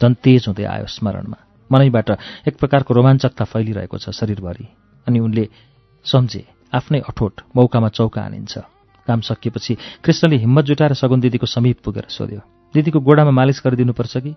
झन् 0.00 0.20
तेज 0.20 0.52
हुँदै 0.52 0.64
आयो 0.68 0.86
स्मरणमा। 0.86 1.38
मनैबाट 1.70 2.10
एक 2.48 2.54
प्रकारको 2.60 2.92
रोमाञ्चकता 2.92 3.44
फैलिरहेको 3.48 3.96
छ 3.96 4.12
शरीरभरि। 4.12 4.66
अनि 5.06 5.18
उनले 5.18 5.48
सम्झे 6.04 6.44
आफ्नै 6.74 7.00
अठोट 7.08 7.40
मौकामा 7.56 7.88
चौका 7.88 8.20
हानिन्छ 8.20 8.71
काम 9.06 9.20
सकिएपछि 9.20 9.76
कृष्णले 10.04 10.36
हिम्मत 10.36 10.64
जुटाएर 10.64 10.94
सगुन 10.94 11.20
दिदीको 11.20 11.46
समीप 11.46 11.78
पुगेर 11.84 12.06
सोध्यो 12.08 12.40
दिदीको 12.74 13.00
गोडामा 13.00 13.30
मालिस 13.30 13.62
गरिदिनुपर्छ 13.64 14.16
कि? 14.16 14.32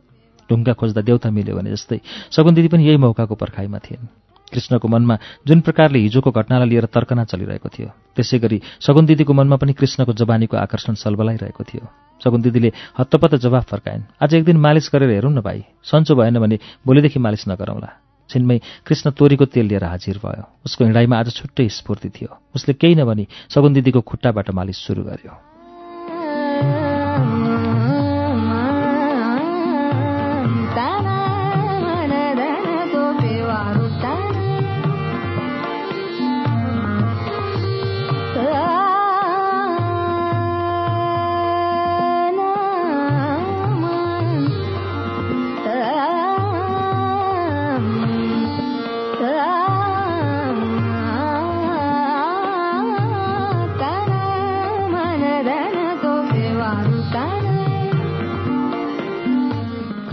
ढुङ्गा 0.50 0.74
खोज्दा 0.74 1.02
देउता 1.02 1.30
मिल्यो 1.32 1.56
भने 1.56 1.72
जस्तै 1.72 2.00
सगुन 2.32 2.54
दिदी 2.54 2.68
पनि 2.68 2.88
यही 2.88 2.98
मौकाको 2.98 3.36
पर्खाइमा 3.36 3.80
थिइन्। 3.82 4.08
कृष्णको 4.54 4.88
मनमा 4.88 5.18
जुन 5.48 5.62
प्रकारले 5.66 6.00
हिजोको 6.00 6.32
घटनालाई 6.32 6.70
लिएर 6.70 6.86
तर्कना 6.86 7.24
चलिरहेको 7.26 7.70
थियो 7.70 7.90
त्यसै 8.16 8.40
गरी 8.40 8.62
सगुन 8.80 9.06
दिदीको 9.06 9.34
मनमा 9.34 9.56
पनि 9.58 9.74
कृष्णको 9.74 10.14
जवानीको 10.14 10.58
आकर्षण 10.58 10.94
सलबलाइरहेको 10.94 11.64
थियो। 11.64 11.84
सगुन 12.22 12.42
दिदीले 12.42 12.72
हत्तपत्त 13.00 13.36
जवाफ 13.42 13.66
फर्काइन् 13.66 14.04
आज 14.22 14.34
एक 14.34 14.44
दिन 14.46 14.58
मालिस 14.58 14.90
गरेर 14.94 15.10
हेरौँ 15.10 15.34
न 15.34 15.42
भाइ 15.42 15.66
सन्चो 15.84 16.16
भएन 16.16 16.40
भने 16.40 16.60
भोलिदेखि 16.86 17.20
मालिस 17.20 17.50
नगरौँला। 17.50 18.05
छिनमै 18.30 18.60
कृष्ण 18.86 19.12
तोरीको 19.12 19.46
तेल 19.46 19.66
लिएर 19.66 19.84
हाजिर 19.84 20.18
भयो। 20.18 20.44
उसको 20.66 20.84
हिँडाइमा 20.84 21.20
आज 21.20 21.32
छुट्टै 21.32 21.70
स्फूर्ति 21.70 22.10
थियो। 22.10 22.38
उसले 22.56 22.74
केही 22.74 22.96
नभनी 22.96 23.28
सगुन 23.50 23.74
दिदीको 23.74 24.02
खुट्टाबाट 24.02 24.52
मालिस 24.52 24.78
सुरु 24.78 25.04
गर्यो। 25.04 25.55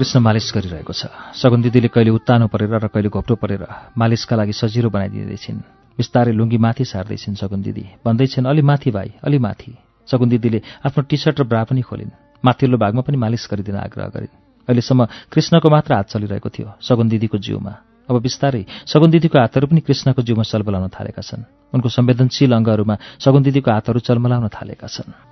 कृष्ण 0.02 0.18
मालिस 0.18 0.50
गरिरहेको 0.50 0.92
छ। 0.92 1.06
सगुन 1.38 1.62
दिदीले 1.62 1.86
कहिले 1.86 2.10
उत्तानो 2.10 2.50
परेर 2.50 2.74
र 2.74 2.90
कहिले 2.90 3.06
घोप्टो 3.06 3.38
परेर 3.38 3.94
मालिसका 3.94 4.34
लागि 4.34 4.50
सजिलो 4.50 4.90
बनाइदिँदैछिन्। 4.90 5.62
बिस्तारै 5.94 6.34
लुङ्गी 6.34 6.58
माथि 6.58 6.82
सार्दैछिन् 6.82 7.38
सगुन 7.38 7.62
दिदी। 7.62 8.02
भन्दैछन् 8.02 8.50
अलि 8.50 8.62
माथि 8.66 8.90
भाइ 8.90 9.22
अलि 9.22 9.38
माथि। 9.38 9.72
सगुन 10.10 10.28
दिदीले 10.28 10.58
आफ्नो 10.82 11.02
टी 11.06 11.16
सर्ट 11.22 11.40
र 11.40 11.44
ब्रा 11.46 11.62
पनि 11.70 11.86
खोलिन्। 11.86 12.10
माथिल्लो 12.42 12.76
भागमा 12.82 13.02
पनि 13.06 13.14
मालिस 13.14 13.46
गरिदिन 13.46 13.78
आग्रह 13.78 14.06
गरिन्। 14.10 14.34
अहिलेसम्म 14.66 15.30
कृष्णको 15.30 15.70
मात्र 15.70 15.94
हात 15.94 16.06
चलिरहेको 16.10 16.50
थियो 16.50 16.68
सगुन 16.82 17.06
दिदीको 17.06 17.38
जिउमा। 17.38 17.74
अब 18.10 18.18
बिस्तारै 18.18 18.90
सगुन 18.90 19.10
दिदीको 19.14 19.38
हातहरू 19.38 19.70
पनि 19.70 19.86
कृष्णको 19.86 20.18
जिउमा 20.18 20.42
चलबलाउन 20.42 20.90
थालेका 20.90 21.22
छन्। 21.22 21.46
उनको 21.70 21.88
संवेदनशील 21.88 22.50
अङ्गहरूमा 22.58 23.22
सगुन 23.22 23.42
दिदीको 23.46 23.70
हातहरू 23.70 23.98
चलमलाउन 24.02 24.50
थालेका 24.50 24.86
छन्। 24.90 25.31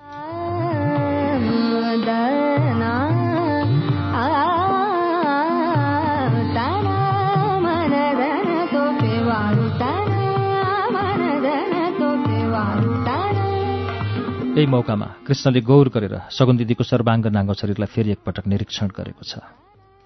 यही 14.61 14.69
मौकामा 14.69 15.09
कृष्णले 15.27 15.61
गौर 15.65 15.89
गरेर 15.89 16.15
सगुन 16.29 16.57
दिदीको 16.61 16.85
सर्वाङ्ग 16.85 17.27
नाङ्गो 17.33 17.55
शरीरलाई 17.57 17.89
फेरि 17.89 18.11
एकपटक 18.13 18.45
निरीक्षण 18.53 18.89
गरेको 18.93 19.25
छ 19.25 19.41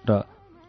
र 0.05 0.23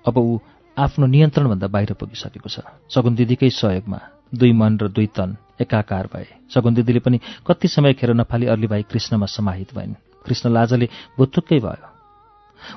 अब 0.05 0.19
ऊ 0.19 0.38
आफ्नो 0.76 1.07
नियन्त्रणभन्दा 1.07 1.66
बाहिर 1.71 1.93
पुगिसकेको 1.95 2.49
छ। 2.50 2.66
सगुन 2.90 3.14
दिदीकै 3.14 3.50
सहयोगमा 3.50 3.99
दुई 4.35 4.52
मन 4.52 4.73
र 4.83 4.88
दुई 4.90 5.07
तन 5.09 5.37
एकाकार 5.62 6.07
भए। 6.12 6.26
सगुन 6.50 6.75
दिदीले 6.75 7.00
पनि 7.00 7.19
कति 7.47 7.69
समय 7.69 7.95
खेर 7.95 8.11
नफाली 8.12 8.47
अर्ली 8.47 8.66
भाइ 8.66 8.83
कृष्णमा 8.90 9.26
समाहित 9.26 9.75
भइन्। 9.75 9.95
कृष्ण 10.26 10.50
लाजले 10.50 10.87
भुत्तुक्कै 11.19 11.59
भयो। 11.62 11.87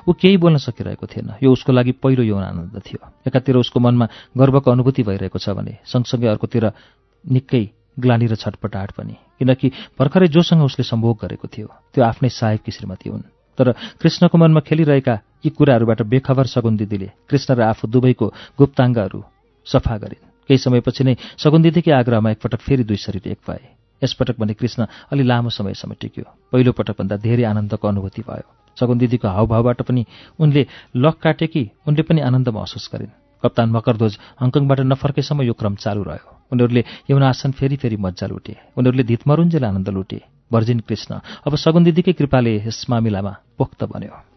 ऊ 0.08 0.12
केही 0.14 0.36
बोल्न 0.38 0.56
सकिरहेको 0.62 1.06
थिएन। 1.06 1.42
यो 1.42 1.52
उसको 1.52 1.72
लागि 1.72 1.92
पहिलो 1.98 2.22
यौन 2.22 2.42
आनन्द 2.42 2.80
थियो। 2.86 3.00
एकातिर 3.26 3.56
उसको 3.56 3.80
मनमा 3.80 4.06
गर्वको 4.38 4.70
अनुभूति 4.70 5.02
भइरहेको 5.02 5.38
छ 5.38 5.52
भने 5.58 5.78
सँगसँगै 5.84 6.28
अर्कोतिर 6.34 6.64
निकै 7.24 7.64
ग्लानी 8.00 8.26
र 8.26 8.34
छटपटाहट 8.34 8.90
पनि 8.90 9.14
किनकि 9.38 9.68
भर्खरै 9.98 10.28
जोसँग 10.28 10.62
उसले 10.62 10.84
सम्भोग 10.84 11.18
गरेको 11.22 11.48
थियो। 11.48 11.68
त्यो 11.94 12.04
आफ्नै 12.04 12.28
साहेबकी 12.28 12.72
श्रीमती 12.72 13.08
हुन्। 13.10 13.28
तर 13.58 13.72
कृष्णको 14.00 14.38
मनमा 14.38 14.60
खेलिरहेका 14.60 15.14
यी 15.44 15.50
कुराहरूबाट 15.50 16.02
बेखबर 16.02 16.46
सगुन 16.46 16.76
दिदीले 16.76 17.10
कृष्ण 17.28 17.54
र 17.54 17.60
आफू 17.72 17.88
दुवैको 17.88 18.26
गुप्ताङ्गहरू 18.58 19.20
सफा 19.66 19.96
गरिन्। 19.96 20.24
केही 20.48 20.58
समयपछि 20.58 21.04
नै 21.04 21.14
सगुन 21.36 21.62
दिदीकै 21.62 21.92
आग्रहमा 21.92 22.30
एकपटक 22.30 22.60
फेरि 22.60 22.84
दुई 22.84 22.96
शरीर 22.96 23.28
एक 23.28 23.40
भए। 23.48 23.62
यसपटक 24.02 24.40
भने 24.40 24.54
कृष्ण 24.54 24.86
अलि 25.12 25.22
लामो 25.22 25.50
समयसम्म 25.50 25.94
टिक्यो। 26.00 26.24
पहिलो 26.52 26.72
पटकभन्दा 26.72 27.16
धेरै 27.16 27.44
आनन्दको 27.44 27.88
अनुभूति 27.88 28.22
भयो। 28.22 28.48
सगुन 28.80 28.98
दिदीको 28.98 29.28
हावभावबाट 29.28 29.82
पनि 29.82 30.04
उनले 30.40 30.66
लक 30.96 31.16
काटे 31.22 31.46
कि 31.46 31.62
उनले 31.86 32.02
पनि 32.02 32.20
आनन्द 32.20 32.48
महसुस 32.48 32.88
गरिन्। 32.92 33.19
कप्तान 33.42 33.68
मकरध्वज 33.70 34.18
हङकङबाट 34.40 34.80
नफर्केसम्म 34.80 35.42
यो 35.42 35.52
क्रम 35.52 35.74
चालू 35.74 36.02
रह्यो। 36.02 36.28
उनीहरूले 36.52 36.82
यौनासन 37.10 37.50
फेरि 37.52 37.76
फेरि 37.76 37.96
मजा 37.96 38.26
लुटे। 38.26 38.54
उनीहरूले 38.76 39.04
धितमरुन्जेल 39.04 39.64
आनन्द 39.64 39.88
लुटे। 39.88 40.20
भर्जिन 40.52 40.80
कृष्ण 40.80 41.20
अब 41.46 41.54
सगुन 41.54 41.84
दिदीकै 41.84 42.12
कृपाले 42.12 42.52
यस 42.66 42.86
मामिलामा 42.90 43.32
पोख्त 43.58 43.84
बन्यो। 43.84 44.29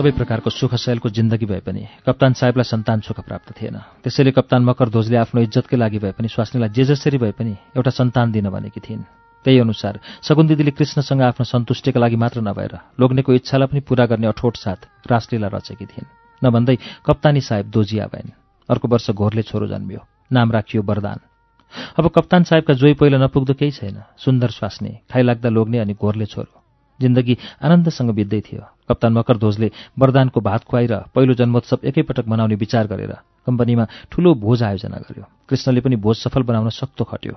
सबै 0.00 0.16
प्रकारको 0.16 0.48
सुख 0.48 0.74
शैलको 0.80 1.08
जिन्दगी 1.12 1.44
भए 1.44 1.60
पनि 1.60 1.84
कप्तान 2.08 2.32
साहेबलाई 2.32 2.64
सन्तान 2.64 3.00
सुख 3.04 3.20
प्राप्त 3.20 3.52
थिएन। 3.52 3.76
त्यसैले 4.00 4.32
कप्तान 4.32 4.64
मकरध्वजले 4.64 5.16
आफ्नो 5.20 5.40
इज्जतकै 5.44 5.76
लागि 5.76 5.98
भए 6.00 6.12
पनि 6.16 6.28
स्वास्नीलाई 6.32 6.72
जे 6.72 6.84
जसरी 6.88 7.18
भए 7.20 7.32
पनि 7.36 7.52
एउटा 7.76 7.92
सन्तान 7.92 8.32
दिन 8.32 8.48
भनेकी 8.48 8.80
थिइन्। 8.80 9.04
त्यही 9.44 9.58
अनुसार 9.60 10.00
सगुन 10.24 10.46
दिदीले 10.48 10.72
कृष्णसँग 10.72 11.20
आफ्नो 11.20 11.44
सन्तुष्टिका 11.44 12.00
लागि 12.00 12.16
मात्र 12.16 12.40
नभएर 12.40 12.72
लोग्नेको 12.96 13.30
इच्छालाई 13.44 13.68
पनि 13.68 13.80
पूरा 13.84 14.04
गर्ने 14.08 14.26
अठोट 14.32 14.56
साथ 14.56 14.80
रासलीला 15.04 15.48
रचेकी 15.52 15.86
थिइन्। 15.92 16.08
नभन्दै 16.42 16.76
कप्तानी 17.04 17.40
साहेब 17.44 17.66
दोजिया 17.68 18.06
भएन् 18.08 18.32
अर्को 18.68 18.88
वर्ष 18.88 19.10
घोरले 19.12 19.42
छोरो 19.44 19.66
जन्मियो। 19.68 20.00
नाम 20.32 20.48
राखियो 20.52 20.82
वरदान। 20.82 21.18
अब 21.98 22.08
कप्तान 22.08 22.42
साहेबका 22.48 22.74
जोइ 22.74 22.94
पहिला 22.96 23.18
नपुग्दो 23.20 23.52
केही 23.52 23.72
छैन। 23.76 24.00
सुन्दर 24.16 24.50
स्वास्नी 24.50 24.92
खाइलाग्दा 25.12 25.48
लोग्ने 25.48 25.78
अनि 25.78 25.94
घोरले 25.94 26.26
छोरो। 26.26 26.52
जिन्दगी 27.00 27.34
आनन्दसँग 27.64 28.10
बित्दै 28.12 28.40
थियो। 28.40 28.62
कप्तान 28.88 29.12
मकरध्वजले 29.12 29.68
वरदानको 29.98 30.40
भात 30.40 30.64
खुवाएर 30.64 30.94
पहिलो 31.14 31.34
जन्मोत्सव 31.34 31.78
एकैपटक 31.88 32.26
मनाउने 32.28 32.54
विचार 32.54 32.86
गरेर 32.86 33.12
कम्पनीमा 33.46 33.84
ठूलो 34.10 34.34
भोज 34.36 34.62
आयोजना 34.62 34.98
गर्यो। 35.08 35.24
कृष्णले 35.48 35.80
पनि 35.80 35.96
भोज 35.96 36.16
सफल 36.18 36.42
बनाउन 36.42 36.68
सक्तो 36.70 37.04
खट्यो। 37.04 37.34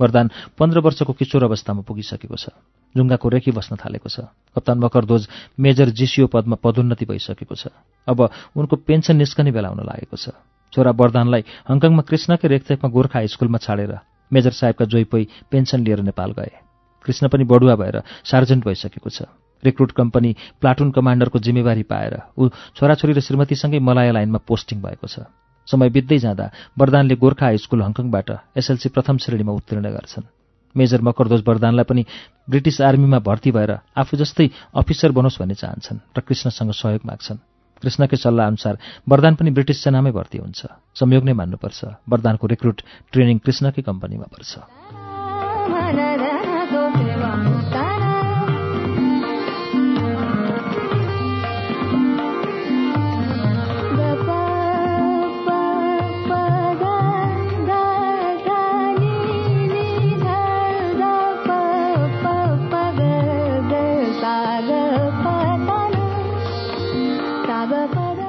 वरदान 0.00 0.30
पन्ध्र 0.58 0.78
वर्षको 0.82 1.12
किशोर 1.14 1.44
अवस्थामा 1.44 1.86
पुगिसकेको 1.86 2.34
छ। 2.34 2.50
जुङ्गाको 2.94 3.28
रेखी 3.30 3.50
बस्न 3.54 3.78
थालेको 3.78 4.08
छ। 4.10 4.26
कप्तान 4.50 4.78
मकरध्वज 4.82 5.22
मेजर 5.54 5.88
जिसिओ 5.94 6.26
पदमा 6.26 6.58
पदोन्नति 6.58 7.04
भइसकेको 7.06 7.54
छ। 7.54 7.70
अब 8.02 8.18
उनको 8.58 8.74
पेन्सन 8.82 9.14
निस्कने 9.16 9.54
बेला 9.54 9.70
हुन 9.70 9.86
लागेको 9.86 10.16
छ। 10.18 10.34
छोरा 10.74 10.90
वरदानलाई 10.90 11.42
हङकङमा 11.70 12.02
कृष्णकै 12.10 12.48
रेखदेखमा 12.48 12.88
गोर्खा 12.90 13.18
हाइस्कुलमा 13.22 13.58
छाडेर 13.62 13.92
मेजर 14.32 14.50
साहेबका 14.50 14.84
जोइपोई 14.90 15.24
पेन्सन 15.46 15.86
लिएर 15.86 16.02
नेपाल 16.02 16.30
गए। 16.34 16.73
कृष्ण 17.04 17.28
पनि 17.28 17.44
बडुवा 17.44 17.74
भएर 17.76 18.02
सार्जेन्ट 18.24 18.64
भइसकेको 18.64 19.10
छ। 19.10 19.28
रिक्रुट 19.62 19.92
कम्पनी 19.92 20.30
प्लाटुन 20.60 20.90
कमान्डरको 20.90 21.38
जिम्मेवारी 21.38 21.82
पाएर 21.88 22.14
ऊ 22.36 22.48
छोराछोरी 22.76 23.12
र 23.12 23.20
श्रीमतीसँगै 23.20 23.78
मलाया 23.78 24.12
लाइनमा 24.12 24.40
पोस्टिङ 24.44 24.82
भएको 24.82 25.06
छ। 25.06 25.28
समय 25.68 25.88
बित्दै 25.88 26.18
जाँदा 26.18 26.50
वरदानले 26.76 27.16
गोर्खा 27.16 27.46
हाई 27.46 27.56
स्कुल 27.56 27.80
हङकङबाट 27.82 28.28
एसएलसी 28.56 28.88
प्रथम 28.92 29.16
श्रेणीमा 29.24 29.52
उत्तीर्ण 29.52 29.88
गर्छन्। 29.88 30.28
मेजर 30.74 31.00
मकरध्वज 31.00 31.42
वरदानलाई 31.46 31.84
पनि 31.84 32.02
ब्रिटिस 32.50 32.80
आर्मीमा 32.82 33.18
भर्ती 33.24 33.50
भएर 33.56 33.72
आफू 33.96 34.16
जस्तै 34.16 34.50
अफिसर 34.74 35.10
बनोस् 35.16 35.40
भन्ने 35.40 35.54
चाहन्छन् 35.54 36.04
र 36.12 36.20
कृष्णसँग 36.20 36.72
सहयोग 36.74 37.02
माग्छन्। 37.06 37.38
कृष्णकै 37.82 38.16
सल्लाह 38.16 38.46
अनुसार 38.46 38.74
वरदान 39.08 39.34
पनि 39.38 39.50
ब्रिटिस 39.54 39.78
सेनामै 39.84 40.12
भर्ती 40.12 40.38
हुन्छ। 40.38 40.60
संयोग 40.98 41.24
नै 41.24 41.32
मान्नुपर्छ। 41.32 41.80
वरदानको 42.04 42.44
रिक्रुट 42.46 42.78
ट्रेनिङ 43.12 43.38
कृष्णकै 43.38 43.82
कम्पनीमा 43.82 44.26
पर्छ। 44.28 44.52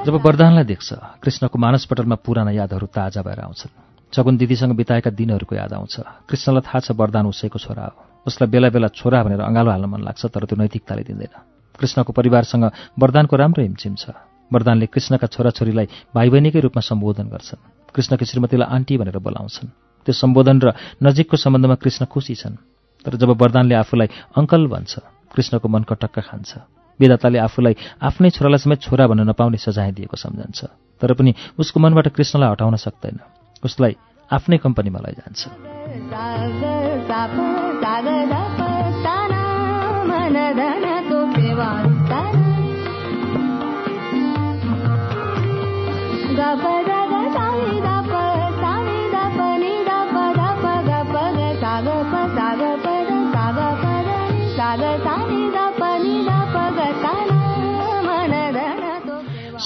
जब 0.06 0.14
वरदानलाई 0.22 0.64
देख्छ 0.64 1.18
कृष्णको 1.18 1.58
मानसपटलमा 1.58 2.16
पुराना 2.22 2.50
यादहरू 2.54 2.86
ताजा 2.94 3.22
भएर 3.26 3.40
आउँछन्। 3.42 3.74
सगुन 4.14 4.36
दिदीसँग 4.38 4.72
बिताएका 4.78 5.10
दिनहरूको 5.10 5.54
याद 5.58 5.72
आउँछ। 5.74 5.94
कृष्णलाई 6.30 6.62
थाहा 6.62 6.78
छ 6.78 6.94
वरदान 6.94 7.26
उसैको 7.26 7.58
छोरा 7.58 7.84
हो। 7.90 8.22
उसलाई 8.22 8.46
बेला 8.46 8.68
बेला 8.70 8.88
छोरा 8.94 9.18
भनेर 9.26 9.42
अँगालो 9.42 9.70
हाल्न 9.70 9.86
मन 9.90 10.06
लाग्छ 10.06 10.30
तर 10.30 10.46
त्यो 10.46 10.54
नैतिकताले 10.62 11.02
दिँदैन। 11.10 11.34
कृष्णको 11.74 12.12
परिवारसँग 12.14 12.64
वरदानको 12.94 13.34
राम्रो 13.34 13.62
हिमछिम 13.66 13.94
छ। 13.98 14.14
वरदानले 14.46 14.86
कृष्णका 14.94 15.26
छोराछोरीलाई 15.26 15.86
भाइ 16.14 16.28
बहिनीकै 16.30 16.60
रूपमा 16.62 16.82
सम्बोधन 16.86 17.26
गर्छन्। 17.26 17.90
कृष्णकी 17.90 18.24
श्रीमतीलाई 18.30 18.68
आन्टी 18.70 18.94
भनेर 19.02 19.18
बोलाउँछन्। 19.18 19.74
त्यो 20.06 20.14
सम्बोधन 20.14 20.56
र 20.62 20.66
नजिकको 21.02 21.34
सम्बन्धमा 21.34 21.82
कृष्ण 21.82 22.06
खुसी 22.06 22.34
छन्। 22.38 22.62
तर 23.02 23.18
जब 23.18 23.34
वरदानले 23.34 23.74
आफूलाई 23.74 24.08
अङ्कल 24.38 24.70
भन्छ 24.70 24.92
कृष्णको 25.34 25.66
मन 25.66 25.82
कटक्क 25.82 26.30
खान्छ। 26.30 26.75
विधाताले 27.00 27.38
आफूलाई 27.38 27.76
आफ्नै 28.02 28.30
छोरालाई 28.30 28.58
समेत 28.58 28.80
छोरा 28.82 29.06
भन्न 29.06 29.28
नपाउने 29.28 29.56
सजाय 29.56 29.92
दिएको 29.92 30.16
सम्झन्छ। 30.16 30.64
तर 31.00 31.12
पनि 31.12 31.34
उसको 31.58 31.80
मनबाट 31.80 32.08
कृष्णलाई 32.08 32.50
हटाउन 32.50 32.76
सक्दैन। 32.76 33.20
उसलाई 33.64 33.96
आफ्नै 34.32 34.58
कम्पनीमा 34.58 34.98
लैजान्छ। 34.98 35.48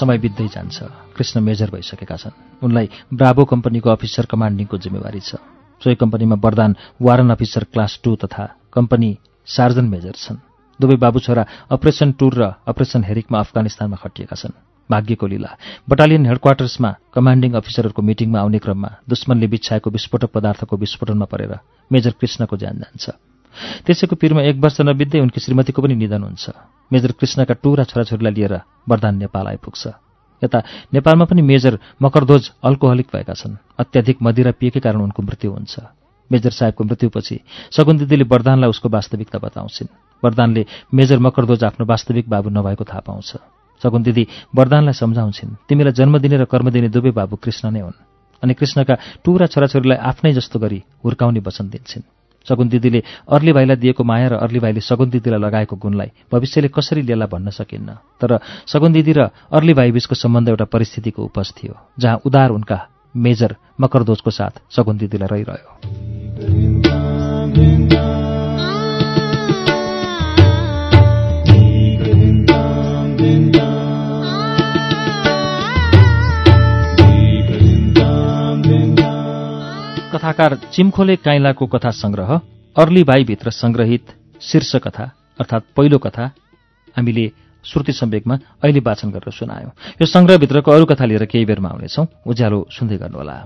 समय 0.00 0.18
बित्दै 0.18 0.48
जान्छ। 0.48 0.76
कृष्ण 1.16 1.40
मेजर 1.40 1.70
भइसकेका 1.70 2.16
छन्। 2.16 2.64
उनलाई 2.64 2.88
ब्राभो 3.12 3.44
कम्पनीको 3.44 3.88
अफिसर 3.90 4.24
कमान्डिङको 4.26 4.76
जिम्मेवारी 4.78 5.20
छ। 5.20 5.36
सोही 5.80 5.96
कम्पनीमा 5.96 6.36
वरदान 6.40 6.76
वारन 7.00 7.30
अफिसर 7.30 7.64
क्लास 7.72 8.00
टू 8.04 8.16
तथा 8.16 8.44
कम्पनी 8.72 9.10
सार्जन 9.48 9.84
मेजर 9.84 10.14
छन्। 10.16 10.38
दुवै 10.80 10.96
बाबु 10.96 11.18
छोरा 11.20 11.44
अपरेसन 11.70 12.12
टुर 12.16 12.32
र 12.34 12.42
अपरेसन 12.64 13.04
हेरिकमा 13.04 13.38
अफगानिस्तानमा 13.40 13.96
खटिएका 13.96 14.36
छन्। 14.36 14.56
भाग्यको 14.90 15.26
लीला। 15.26 15.50
बटालियन 15.86 16.26
हेडक्वार्टर्समा 16.26 16.90
कमान्डिङ 17.14 17.52
अफिसरहरूको 17.54 18.02
मिटिङमा 18.02 18.38
आउने 18.40 18.58
क्रममा 18.58 18.90
दुश्मनले 19.06 19.46
बिछाएको 19.46 19.88
विस्फोटक 19.90 20.30
पदार्थको 20.34 20.74
विस्फोटनमा 20.76 21.26
परेर 21.30 21.52
मेजर 21.90 22.12
कृष्णको 22.20 22.56
ज्यान 22.56 22.76
जान्छ। 22.82 23.04
त्यसैको 23.86 24.16
पिरमा 24.16 24.42
एक 24.42 24.56
वर्ष 24.56 24.80
नबित्दै 24.80 25.20
उनकी 25.20 25.40
श्रीमतीको 25.40 25.82
पनि 25.82 25.94
निधन 25.94 26.22
हुन्छ। 26.22 26.44
मेजर 26.92 27.10
कृष्णका 27.12 27.54
टुरा 27.62 27.84
छोराछोरीलाई 27.84 28.32
लिएर 28.32 28.54
वरदान 28.88 29.14
नेपाल 29.16 29.46
आइपुग्छ। 29.46 29.82
यता 30.42 30.58
नेपालमा 30.94 31.24
पनि 31.24 31.42
मेजर 31.42 31.78
मकरध्वज 32.02 32.50
अल्कोहलिक 32.64 33.08
भएका 33.12 33.34
छन्। 33.34 33.60
अत्याधिक 33.78 34.16
मदिरा 34.22 34.52
पिएकै 34.56 34.80
कारण 34.80 35.00
उनको 35.00 35.20
मृत्यु 35.22 35.50
हुन्छ। 35.52 35.74
मेजर 36.30 36.50
साहेबको 36.50 36.84
मृत्युपछि 36.84 37.36
सगुन 37.74 37.96
दिदीले 37.98 38.24
वरदानलाई 38.24 38.70
उसको 38.70 38.88
वास्तविकता 38.88 39.38
बताउँछिन्। 39.38 39.88
वरदानले 40.22 40.62
मेजर 40.94 41.18
मकरध्वज 41.18 41.64
आफ्नो 41.64 41.84
वास्तविक 41.86 42.28
बाबु 42.28 42.48
नभएको 42.50 42.84
थाहा 42.84 43.02
पाउँछ। 43.02 43.30
सगुन 43.82 44.02
दिदी 44.02 44.24
वरदानलाई 44.54 44.94
सम्झाउँछिन् 44.94 45.56
तिमीलाई 45.68 45.92
जन्म 45.92 46.18
दिने 46.18 46.36
र 46.36 46.44
कर्म 46.44 46.70
दिने 46.70 46.88
दुवै 46.88 47.10
बाबु 47.10 47.36
कृष्ण 47.36 47.70
नै 47.70 47.80
हुन्। 47.80 47.98
अनि 48.42 48.54
कृष्णका 48.54 48.94
टुरा 49.24 49.46
छोराछोरीलाई 49.46 49.98
आफ्नै 49.98 50.32
जस्तो 50.32 50.56
गरी 50.60 50.80
हुर्काउने 51.04 51.40
वचन 51.40 51.68
दिन्छन्। 51.68 52.19
सगुन 52.48 52.68
दिदीले 52.68 53.02
अर्ली 53.28 53.52
भाइलाई 53.52 53.76
दिएको 53.76 54.04
माया 54.04 54.28
र 54.28 54.34
अर्ली 54.40 54.58
भाइले 54.58 54.80
सगुन 54.80 55.10
दिदीलाई 55.10 55.40
लगाएको 55.40 55.76
गुणलाई 55.76 56.10
भविष्यले 56.32 56.68
कसरी 56.68 57.02
लिएला 57.02 57.26
भन्न 57.26 57.50
सकिन्न? 57.50 57.88
तर 58.20 58.38
सगुन 58.66 58.92
दिदी 58.92 59.12
र 59.12 59.20
अर्ली 59.52 59.74
भाइ 59.74 59.90
बीचको 59.92 60.14
सम्बन्ध 60.14 60.48
एउटा 60.48 60.64
परिस्थितिको 60.64 61.24
उपज 61.24 61.52
थियो 61.56 61.74
जहाँ 61.98 62.20
उदार 62.26 62.50
उनका 62.50 62.78
मेजर 63.16 63.56
मकरदोजको 63.80 64.30
साथ 64.30 64.60
सगुन 64.70 64.96
दिदीलाई 64.98 65.28
रहिरह्यो। 65.32 65.68
कथाकार 80.20 80.54
चिम्खोले 80.72 81.16
काइलाको 81.16 81.66
कथा 81.66 81.90
संग्रह 81.90 82.40
अर्ली 82.76 83.04
बाईभित्र 83.04 83.50
संग्रहित 83.50 84.06
शीर्ष 84.40 84.76
कथा 84.76 85.04
अर्थात् 85.40 85.64
पहिलो 85.76 85.98
कथा 85.98 86.24
हामीले 86.96 87.32
श्रुति 87.64 87.92
सम्वेकमा 87.92 88.38
अहिले 88.64 88.80
वाचन 88.80 89.10
गरेर 89.10 89.32
सुनायौं। 89.32 89.70
यो 90.02 90.06
संग्रहभित्रको 90.06 90.70
अरू 90.70 90.84
कथा 90.84 91.04
लिएर 91.04 91.24
केही 91.24 91.44
बेरमा 91.44 91.68
आउनेछौं। 91.68 92.06
उज्यालो 92.26 92.66
सुन्दै 92.70 92.96
गर्नुहोला। 92.96 93.36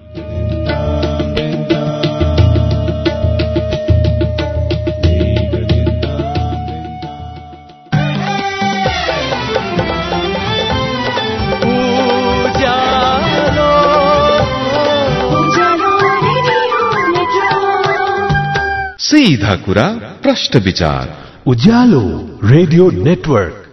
सीधा 19.04 19.54
कुरा 19.54 19.84
प्रश्न 20.22 20.58
विचार। 20.58 21.32
Ujyaalo 21.46 22.40
radio 22.44 22.90
network. 22.90 23.63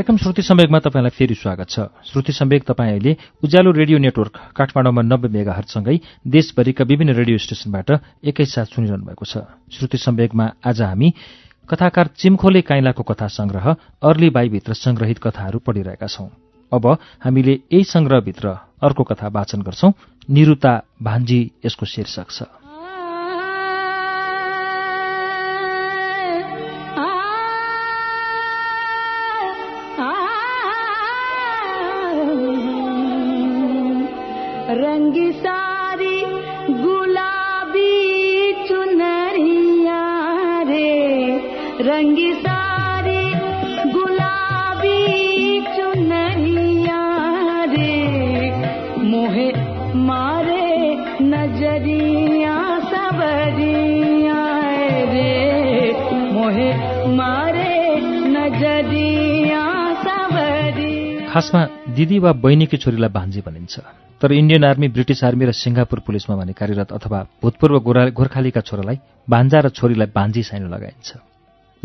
कार्यक्रम 0.00 0.16
श्रुति 0.16 0.42
सम्वेकमा 0.42 0.78
तपाईँलाई 0.78 1.12
फेरि 1.12 1.34
स्वागत 1.34 1.68
छ। 1.68 1.80
श्रुति 2.08 2.32
सम्वेक 2.32 2.64
तपाईँ 2.64 2.90
अहिले 2.90 3.12
उज्यालो 3.44 3.70
रेडियो 3.70 3.98
नेटवर्क 3.98 4.36
काठमाडौँमा 4.56 5.02
नब्बे 5.04 5.28
मेगा 5.28 5.52
हटसँगै 5.52 5.96
देशभरिका 6.24 6.84
विभिन्न 6.88 7.12
रेडियो 7.12 7.38
स्टेशनबाट 7.38 7.90
एकैसाथ 8.24 8.72
सुनिरहनु 8.72 9.04
भएको 9.04 9.24
छ। 9.28 9.44
श्रुति 9.68 9.98
सम्वेकमा 10.00 10.46
आज 10.64 10.80
हामी 10.80 11.12
कथाकार 11.68 12.06
चिम्खोले 12.16 12.60
काइलाको 12.64 13.02
कथा 13.02 13.26
संग्रह 13.28 13.66
अर्ली 14.00 14.30
बाईभित्र 14.30 14.72
संग्रहित 14.74 15.18
कथाहरू 15.20 15.58
पढिरहेका 15.60 16.06
छौं। 16.06 16.28
अब 16.72 16.86
हामीले 17.20 17.60
यही 17.68 17.84
संग्रहभित्र 17.84 18.56
अर्को 18.80 19.04
कथा 19.04 19.28
वाचन 19.28 19.62
गर्छौं। 19.62 19.92
निरुता 20.32 20.72
भान्जी 21.02 21.40
यसको 21.66 21.86
शीर्षक 21.86 22.30
छ। 22.30 22.48
खासमा 61.32 61.64
दिदी 61.96 62.18
वा 62.18 62.32
बहिनीकी 62.32 62.76
छोरीलाई 62.76 63.08
भान्जी 63.08 63.40
भनिन्छ। 63.40 63.74
तर 64.20 64.32
इन्डियन 64.32 64.64
आर्मी 64.64 64.88
ब्रिटिस 64.88 65.24
आर्मी 65.24 65.44
र 65.44 65.52
सिङ्गापुर 65.52 65.98
पुलिसमा 66.06 66.36
भने 66.36 66.52
कार्यरत 66.52 66.92
अथवा 66.92 67.18
भूतपूर्व 67.42 67.78
गोरा 67.80 68.08
गोर्खालीका 68.08 68.60
छोरालाई 68.60 68.98
भान्जा 69.30 69.58
र 69.60 69.68
छोरीलाई 69.68 70.08
भान्जी 70.14 70.42
साइनो 70.42 70.68
लगाइन्छ। 70.68 71.29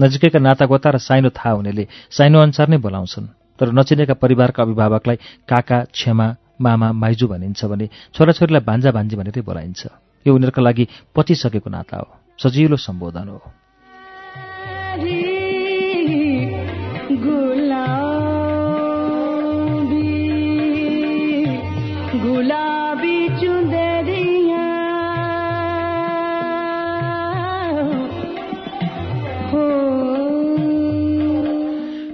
नजिकैका 0.01 0.39
नातागोता 0.39 0.89
र 0.89 0.97
साइनो 0.97 1.29
थाहा 1.29 1.51
हुनेले 1.55 1.87
साइनो 2.11 2.39
अनुसार 2.39 2.67
नै 2.67 2.77
बोलाउँछन्। 2.77 3.27
तर 3.59 3.71
नचिनेका 3.71 4.13
परिवारका 4.13 4.63
अभिभावकलाई 4.63 5.17
काका 5.47 5.77
छेमा 5.95 6.27
मामा 6.61 6.91
माइजू 6.91 7.27
भनिन्छ 7.27 7.65
भने 7.65 7.85
छोराछोरीलाई 8.13 8.63
भान्जा 8.67 8.91
भान्जी 8.91 9.15
भनेरै 9.15 9.41
बोलाइन्छ। 9.41 9.81
यो 10.27 10.35
उनीहरूका 10.35 10.61
लागि 10.61 10.87
पचिसकेको 11.15 11.69
नाता 11.69 11.97
हो। 11.97 12.07
सजिलो 12.39 12.77
सम्बोधन 12.77 13.27
हो। 13.27 13.64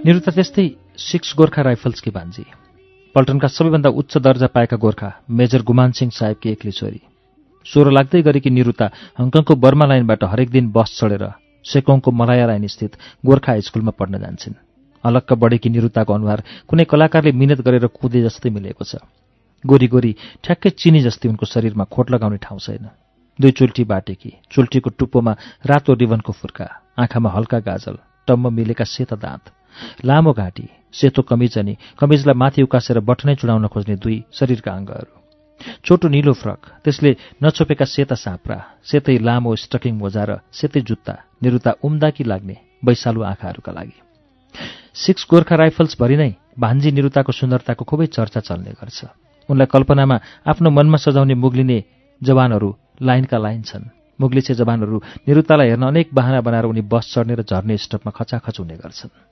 निरुता 0.05 0.31
त्यस्तै 0.33 0.63
सिक्स 0.97 1.33
गोर्खा 1.37 1.61
राइफल्सकी 1.61 2.11
भान्जी 2.11 2.43
पल्टनका 3.15 3.47
सबैभन्दा 3.47 3.89
उच्च 4.01 4.13
दर्जा 4.17 4.47
पाएका 4.49 4.77
गोर्खा 4.81 5.09
मेजर 5.29 5.61
गुमान 5.61 5.91
सिंह 5.93 6.11
साहेबकी 6.11 6.49
एक्ली 6.49 6.71
छोरी। 6.71 7.01
सोह्र 7.65 7.91
लाग्दै 7.93 8.21
गरेकी 8.25 8.49
निरुता 8.49 8.87
हङकङको 9.19 9.53
बर्मा 9.61 9.85
लाइनबाट 9.85 10.23
हरेक 10.25 10.49
दिन 10.49 10.71
बस 10.73 10.97
चढेर 10.97 11.25
सेकोङको 11.65 12.11
मलाया 12.11 12.45
लाइन 12.49 12.65
स्थित 12.67 12.97
गोर्खा 13.23 13.51
हाई 13.51 13.61
स्कुलमा 13.61 13.93
पढ्न 13.93 14.17
जान्छन्। 14.25 14.57
अलक्क 15.03 15.33
बढेकी 15.37 15.69
निरुताको 15.69 16.13
अनुहार 16.13 16.43
कुनै 16.65 16.85
कलाकारले 16.89 17.37
मिहिनेत 17.37 17.61
गरेर 17.61 17.85
कुदे 17.93 18.25
जस्तै 18.25 18.49
मिलेको 18.57 18.83
छ। 18.83 19.05
गोरी 19.63 19.87
गोरी 19.93 20.11
ठ्याक्कै 20.41 20.69
चिनी 20.81 21.05
जस्तै 21.05 21.29
उनको 21.29 21.45
शरीरमा 21.45 21.85
खोट 21.93 22.09
लगाउने 22.09 22.41
ठाउँ 22.41 22.59
छैन। 22.59 22.89
दुई 23.39 23.51
चुल्टी 23.53 23.83
बाटेकी 23.85 24.31
चुल्टीको 24.49 24.89
टुप्पोमा 24.97 25.33
रातो 25.69 25.93
रिबनको 25.93 26.31
फुर्का 26.33 26.67
आँखामा 26.97 27.29
हल्का 27.37 27.59
गाजल 27.69 27.95
टम्म 28.27 28.49
मिलेका 28.49 28.85
सेता 28.89 29.15
दाँत 29.15 29.60
लामो 30.05 30.31
घाँटी 30.33 30.65
सेतो 30.93 31.21
कमिज 31.21 31.57
अनि 31.57 31.73
कमिजलाई 31.99 32.35
माथि 32.35 32.61
उकासेर 32.63 32.99
बटनै 32.99 33.35
चुडाउन 33.35 33.67
खोज्ने 33.67 33.95
दुई 33.95 34.17
शरीरका 34.33 34.71
अङ्गहरू। 34.71 35.13
छोटो 35.85 36.07
निलो 36.07 36.33
फ्रक 36.33 36.83
त्यसले 36.83 37.11
नछोपेका 37.43 37.85
सेता 37.85 38.15
साप्रा 38.15 38.57
सेतै 38.83 39.17
लामो 39.21 39.55
स्टकिङ 39.55 39.93
मोजा 39.95 40.23
र 40.25 40.31
सेतै 40.51 40.81
जुत्ता 40.81 41.13
निरुता 41.43 41.71
उम्दाकी 41.85 42.23
लाग्ने 42.23 42.55
वैशालु 42.85 43.21
आँखाहरूका 43.21 43.71
लागि। 43.71 43.97
सिक्स 44.93 45.23
गोर्खा 45.29 45.55
राइफल्स 45.55 45.95
भरि 46.01 46.17
नै 46.17 46.31
भान्जी 46.59 46.91
निरुताको 46.91 47.31
सुन्दरताको 47.31 47.83
खुबै 47.85 48.07
चर्चा 48.09 48.39
चल्ने 48.41 48.71
गर्छ। 48.75 48.99
उनलाई 49.49 49.67
कल्पनामा 49.71 50.17
आफ्नो 50.49 50.69
मनमा 50.69 50.97
सजाउने 50.97 51.35
मुग्लिने 51.37 51.77
जवानहरू 52.21 52.69
लाइनका 53.01 53.37
लाइन 53.37 53.61
छन्। 53.63 53.85
मुग्लिछे 54.19 54.53
जवानहरू 54.53 54.97
निरुतालाई 55.27 55.67
हेर्न 55.69 55.85
अनेक 55.87 56.07
बाहना 56.13 56.41
बनाएर 56.41 56.65
उनी 56.65 56.81
बस 56.85 57.05
चढ्ने 57.13 57.33
र 57.37 57.41
झर्ने 57.41 57.77
स्टपमा 57.77 58.11
खचाखच 58.11 58.59
हुने 58.59 58.75
गर्छन्। 58.77 59.30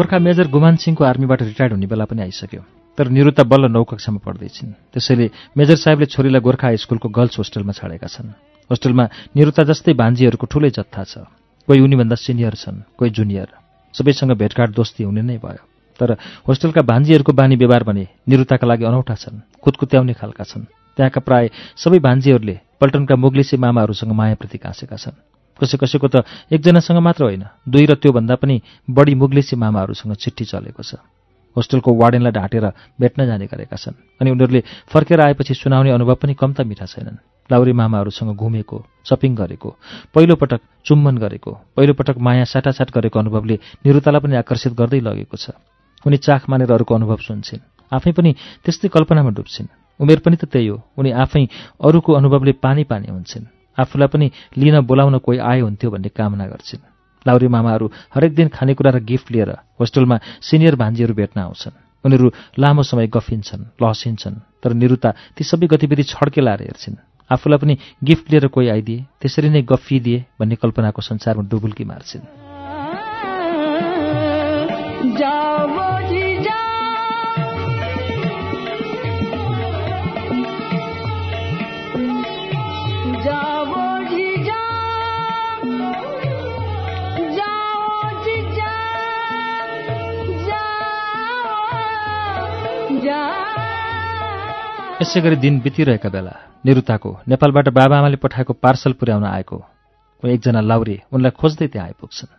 गोर्खा 0.00 0.18
मेजर 0.18 0.48
गुमान 0.48 0.76
सिंहको 0.80 1.04
आर्मीबाट 1.04 1.42
रिटायर्ड 1.42 1.72
हुने 1.76 1.84
बेला 1.84 2.04
पनि 2.08 2.22
आइसक्यो। 2.24 2.60
तर 2.96 3.08
निरुता 3.12 3.44
बल्ल 3.44 3.68
नौ 3.68 3.84
कक्षामा 3.84 4.24
पढ्दैछिन्। 4.24 4.96
त्यसैले 4.96 5.26
मेजर 5.52 5.76
साहेबले 5.76 6.06
छोरीलाई 6.08 6.40
गोर्खा 6.40 6.66
हाई 6.72 6.76
स्कुलको 6.80 7.08
गर्ल्स 7.12 7.36
होस्टेलमा 7.36 7.72
छाडेका 7.76 8.08
छन्। 8.08 8.32
होस्टेलमा 8.70 9.04
निरुता 9.36 9.62
जस्तै 9.68 9.92
भान्जीहरूको 9.92 10.46
ठुलै 10.48 10.70
जत्था 10.72 11.04
छ। 11.04 11.28
कोही 11.68 11.80
उनीभन्दा 11.84 12.16
सिनियर 12.16 12.54
छन् 12.56 12.96
कोही 12.96 13.10
जुनियर। 13.12 13.48
सबैसँग 13.92 14.32
भेटघाट 14.40 14.70
दोस्ती 14.72 15.04
हुने 15.04 15.20
नै 15.20 15.36
भयो। 15.36 15.68
तर 16.00 16.16
होस्टेलका 16.48 16.80
भान्जीहरूको 16.80 17.32
बानी 17.36 17.60
व्यवहार 17.60 17.84
भने 17.84 18.04
निरुताका 18.24 18.64
लागि 18.64 18.84
अनौठा 18.88 19.14
छन् 19.20 19.44
खुदकुत्याउने 19.60 20.16
खालका 20.16 20.44
छन्। 20.48 20.64
त्यहाँका 20.96 21.20
प्राय 21.20 21.44
सबै 21.76 22.00
भान्जीहरूले 22.00 22.56
पल्टनका 22.80 23.14
मुग्लिसे 23.20 23.60
मामाहरूसँग 23.60 24.16
मायाप्रति 24.16 24.58
काँसेका 24.64 24.96
छन्। 24.96 25.20
कसै 25.60 25.76
कसैको 25.76 26.08
त 26.08 26.24
एकजनासँग 26.48 26.98
मात्र 26.98 27.22
होइन 27.24 27.44
दुई 27.68 27.84
र 27.86 27.94
त्योभन्दा 28.00 28.34
पनि 28.40 28.56
बढी 28.88 29.14
मुग्लिसे 29.14 29.56
मामाहरूसँग 29.56 30.16
चिठी 30.16 30.44
चलेको 30.48 30.82
छ। 30.82 30.98
होस्टेलको 31.56 31.90
वार्डेनलाई 31.92 32.32
ढाँटेर 32.32 32.66
भेट्न 32.96 33.26
जाने 33.26 33.46
गरेका 33.50 33.76
छन् 33.76 33.98
अनि 34.22 34.28
उनीहरूले 34.30 34.60
फर्केर 34.86 35.20
आएपछि 35.20 35.54
सुनाउने 35.54 35.90
अनुभव 35.90 36.14
पनि 36.22 36.34
कम 36.38 36.52
त 36.54 36.62
मिठा 36.62 36.86
छैनन्। 36.86 37.18
लाउरी 37.50 37.72
मामाहरूसँग 37.74 38.38
घुमेको 38.38 38.78
सपिङ 39.02 39.34
गरेको 39.34 39.70
पहिलोपटक 40.14 40.60
चुम्बन 40.86 41.14
गरेको 41.18 41.52
पहिलोपटक 41.74 42.16
माया 42.16 42.44
साटासाट 42.46 42.94
गरेको 42.94 43.18
अनुभवले 43.18 43.56
निरुतालाई 43.82 44.20
पनि 44.22 44.34
आकर्षित 44.38 44.72
गर्दै 44.78 45.00
लगेको 45.02 45.36
छ। 45.36 45.58
उनी 46.06 46.16
चाख 46.16 46.46
मानेर 46.46 46.70
अरूको 46.70 46.94
अनुभव 46.94 47.18
सुन्छन् 47.26 47.66
आफै 47.92 48.12
पनि 48.14 48.30
त्यस्तै 48.62 48.88
कल्पनामा 48.88 49.30
डुब्छिन्। 49.34 49.68
उमेर 50.00 50.18
पनि 50.22 50.36
त 50.38 50.46
त्यही 50.46 50.70
हो 50.70 50.76
उनी 50.96 51.10
आफै 51.18 51.44
अरूको 51.82 52.10
अनुभवले 52.14 52.52
पानी 52.62 52.86
पानी 52.86 53.10
हुन्छन्। 53.10 53.59
आफूलाई 53.78 54.08
पनि 54.08 54.26
लिन 54.56 54.80
बोलाउन 54.80 55.18
कोही 55.18 55.38
आए 55.38 55.60
हुन्थ्यो 55.60 55.90
भन्ने 55.90 56.08
कामना 56.08 56.46
गर्छिन्। 56.46 56.82
लाउरी 57.26 57.48
मामाहरू 57.48 57.86
हरेक 58.14 58.32
दिन 58.34 58.48
खानेकुरा 58.48 58.90
र 58.90 58.98
गिफ्ट 59.04 59.30
लिएर 59.30 59.50
होस्टेलमा 59.80 60.16
सिनियर 60.40 60.74
भान्जीहरू 60.76 61.14
भेट्न 61.14 61.40
आउँछन्। 61.40 61.76
उनीहरू 62.04 62.26
लामो 62.58 62.82
समय 62.82 63.06
गफिन्छन् 63.06 63.76
लहसिन्छन् 63.82 64.36
तर 64.62 64.72
निरुता 64.72 65.10
ती 65.36 65.44
सबै 65.44 65.66
गतिविधि 65.68 66.02
छड्के 66.02 66.40
लाएर 66.40 66.62
हेर्छिन्। 66.62 66.96
आफूलाई 67.30 67.58
पनि 67.58 67.74
गिफ्ट 68.04 68.30
लिएर 68.30 68.46
कोही 68.48 68.68
आइदिए 68.68 69.04
त्यसरी 69.20 69.48
नै 69.48 69.62
गफिदिए 69.62 70.24
भन्ने 70.40 70.56
कल्पनाको 70.56 71.00
संसारमा 71.02 71.48
डुबुल्की 71.48 71.84
मार्छिन्। 71.84 72.24
यसै 95.10 95.20
गरी 95.26 95.36
दिन 95.42 95.54
बितिरहेका 95.58 96.08
बेला 96.14 96.34
निरुताको 96.62 97.10
नेपालबाट 97.26 97.66
बाबाआमाले 97.74 98.18
पठाएको 98.22 98.52
पार्सल 98.62 98.92
पुर्याउन 98.94 99.24
आएको 99.26 99.56
एकजना 100.22 100.60
लाउरे 100.62 100.96
उनलाई 101.10 101.34
खोज्दै 101.34 101.66
त्यहाँ 101.66 101.86
आइपुग्छन्। 101.90 102.30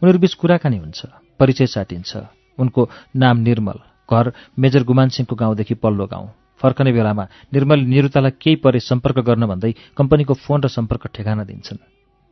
उनीहरू 0.00 0.18
बीच 0.24 0.34
कुराकानी 0.40 0.76
हुन्छ 0.80 1.00
परिचय 1.36 1.66
साटिन्छ। 1.68 2.10
उनको 2.56 2.80
नाम 3.20 3.36
निर्मल 3.44 3.78
घर 4.08 4.32
मेजर 4.56 4.82
गुमान 4.88 5.08
सिंहको 5.12 5.34
गाउँदेखि 5.36 5.74
पल्लो 5.76 6.06
गाउँ। 6.08 6.28
फर्कने 6.60 6.90
बेलामा 6.96 7.24
निर्मल 7.52 7.80
निरुतालाई 7.92 8.32
केही 8.40 8.56
परे 8.64 8.80
सम्पर्क 8.80 9.20
गर्न 9.20 9.44
भन्दै 9.52 9.72
कम्पनीको 9.92 10.34
फोन 10.40 10.64
र 10.64 10.68
सम्पर्क 10.72 11.12
ठेगाना 11.12 11.44
दिन्छन्। 11.44 11.84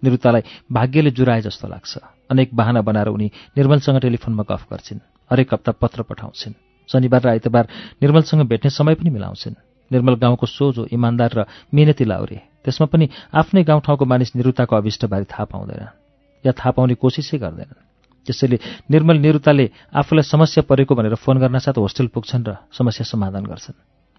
निरुतालाई 0.02 0.42
भाग्यले 0.72 1.10
जुराए 1.12 1.44
जस्तो 1.44 1.68
लाग्छ। 1.68 1.92
अनेक 2.32 2.56
बाहना 2.56 2.80
बनाएर 2.88 3.12
उनी 3.12 3.28
निर्मलसँग 3.52 4.00
टेलिफोनमा 4.00 4.44
गफ 4.48 4.64
गर्छिन्। 4.72 5.04
हरेक 5.30 5.48
हप्ता 5.52 5.72
पत्र 5.76 6.08
पठाउँछिन्। 6.08 6.67
शनिबार 6.92 7.22
र 7.22 7.28
आइतबार 7.28 7.68
निर्मलसँग 8.02 8.42
भेट्ने 8.48 8.70
समय 8.70 8.94
पनि 8.94 9.10
मिलाउँछिन्। 9.10 9.54
निर्मल 9.90 10.14
गाउँको 10.14 10.46
सोझो 10.46 10.86
इमान्दार 10.92 11.30
र 11.34 11.44
मिहिनेती 11.74 12.04
लाउरे। 12.04 12.38
त्यसमा 12.64 12.86
पनि 12.86 13.08
आफ्नै 13.32 13.62
गाउँठाउँको 13.64 14.04
मानिस 14.04 14.36
निरुताको 14.36 14.76
अभिष्टबारे 14.76 15.24
थाहा 15.24 15.44
पाउँदैनन् 15.44 15.96
या 16.44 16.52
थाहा 16.52 16.70
पाउने 16.70 16.94
कोसिसै 16.94 17.38
गर्दैनन्। 17.38 17.80
त्यसैले 18.26 18.58
निर्मल 18.90 19.16
निरुताले 19.16 19.70
आफूलाई 19.94 20.22
समस्या 20.22 20.62
परेको 20.68 20.94
भनेर 20.94 21.14
फोन 21.14 21.38
गर्नासाथ 21.38 21.76
होस्टेल 21.78 22.06
पुग्छन् 22.12 22.44
र 22.44 22.56
समस्या 22.72 23.04
समाधान 23.04 23.44
गर्छन्। 23.44 23.76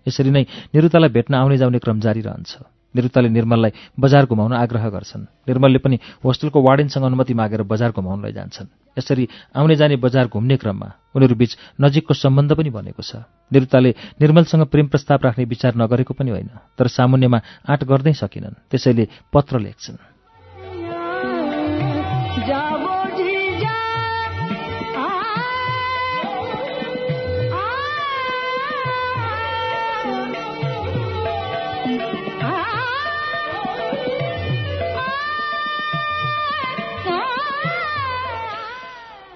यसरी 0.08 0.30
नै 0.30 0.44
निरुतालाई 0.74 1.10
भेट्न 1.10 1.34
आउने 1.36 1.58
जाउने 1.58 1.80
क्रम 1.80 2.00
जारी 2.00 2.22
रहन्छ। 2.22 2.79
निरुताले 2.95 3.30
निर्मललाई 3.30 3.71
बजार 3.99 4.25
घुमाउन 4.25 4.54
आग्रह 4.54 4.89
गर्छन्। 4.89 5.23
निर्मलले 5.45 5.80
पनि 5.80 5.97
होस्टेलको 6.25 6.60
वार्डेनसँग 6.62 7.06
अनुमति 7.06 7.34
मागेर 7.34 7.62
बजार 7.63 7.91
घुमाउन 7.91 8.25
लैजान्छन्। 8.25 8.67
यसरी 8.97 9.28
आउने 9.56 9.75
जाने 9.75 9.95
बजार 9.95 10.28
घुम्ने 10.28 10.58
क्रममा 10.58 10.89
उनीहरू 11.15 11.36
बीच 11.36 11.52
नजिकको 11.82 12.13
सम्बन्ध 12.13 12.54
पनि 12.54 12.69
बनेको 12.69 13.04
छ। 13.04 13.23
निरुताले 13.54 13.91
निर्मलसँग 14.21 14.63
प्रेम 14.67 14.88
प्रस्ताव 14.88 15.19
राख्ने 15.23 15.45
विचार 15.45 15.75
नगरेको 15.78 16.13
पनि 16.13 16.30
होइन 16.32 16.49
तर 16.78 16.88
सामुन्यमा 16.88 17.39
आँट 17.69 17.84
गर्दै 17.86 18.13
सकिनन् 18.13 18.60
त्यसैले 18.69 19.08
पत्र 19.34 19.60
लेख्छन्। 19.60 19.97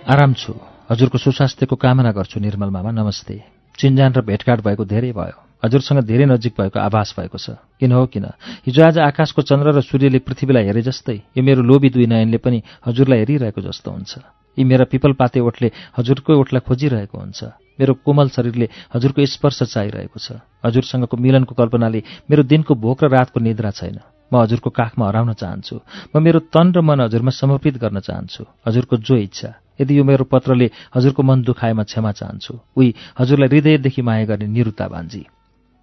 आराम 0.03 0.33
छु। 0.35 0.51
हजुरको 0.91 1.17
सुस्वास्थ्यको 1.17 1.75
कामना 1.79 2.11
गर्छु 2.11 2.39
निर्मल 2.43 2.69
मामा 2.75 2.91
नमस्ते। 2.91 3.39
चिन्जान 3.79 4.11
र 4.11 4.21
भेटघाट 4.21 4.59
भएको 4.59 4.83
धेरै 4.83 5.11
भयो। 5.15 5.63
हजुरसँग 5.63 6.03
धेरै 6.03 6.25
नजिक 6.27 6.59
भएको 6.59 6.75
आभास 6.75 7.15
भएको 7.15 7.37
छ। 7.39 7.55
किन 7.79 7.91
हो 7.95 8.03
किन? 8.11 8.35
हिजो 8.67 8.83
आज 8.83 8.99
आकाशको 8.99 9.41
चन्द्र 9.47 9.71
र 9.71 9.79
सूर्यले 9.79 10.19
पृथ्वीलाई 10.19 10.63
हेरे 10.67 10.81
जस्तै 10.83 11.39
यो 11.39 11.39
मेरो 11.39 11.63
लोभी 11.63 11.89
दुई 11.95 12.05
नयनले 12.11 12.37
पनि 12.43 12.59
हजुरलाई 12.83 13.19
हेरिरहेको 13.19 13.61
जस्तो 13.63 13.91
हुन्छ। 13.95 14.11
यी 14.59 14.63
मेरा 14.67 14.91
पिपलपाते 14.91 15.39
ओठले 15.39 15.71
हजुरकै 15.95 16.35
ओठलाई 16.35 16.61
खोजिरहेको 16.67 17.15
हुन्छ। 17.15 17.39
मेरो 17.79 17.93
कोमल 18.03 18.27
शरीरले 18.35 18.67
हजुरको 18.91 19.23
स्पर्श 19.23 19.71
चाहिरहेको 19.71 20.19
छ। 20.19 20.43
हजुरसँगको 20.67 21.15
मिलनको 21.15 21.55
कल्पनाले 21.55 22.27
मेरो 22.27 22.43
दिनको 22.43 22.75
भोक 22.75 23.07
र 23.07 23.07
रातको 23.07 23.39
निद्रा 23.39 23.71
छैन। 23.71 24.03
म 24.33 24.41
हजुरको 24.41 24.69
काखमा 24.73 25.05
हराउन 25.07 25.33
चाहन्छु। 25.37 25.75
म 26.09 26.17
मेरो 26.17 26.39
तन 26.49 26.73
र 26.73 26.81
मन 26.81 27.05
हजुरमा 27.05 27.29
समर्पित 27.29 27.77
गर्न 27.77 27.99
चाहन्छु। 28.01 28.41
हजुरको 28.65 28.97
जो 28.97 29.15
इच्छा 29.15 29.49
यदि 29.81 29.93
यो 29.93 30.03
मेरो 30.03 30.25
पत्रले 30.25 30.67
हजुरको 30.95 31.21
मन 31.21 31.41
दुखाएमा 31.45 31.83
क्षमा 31.85 32.11
चाहन्छु। 32.11 32.53
उही 32.77 32.89
हजुरलाई 33.19 33.47
हृदयदेखि 33.53 34.01
माया 34.01 34.25
गर्ने 34.25 34.47
निरुता 34.49 34.87
भान्जी। 34.89 35.23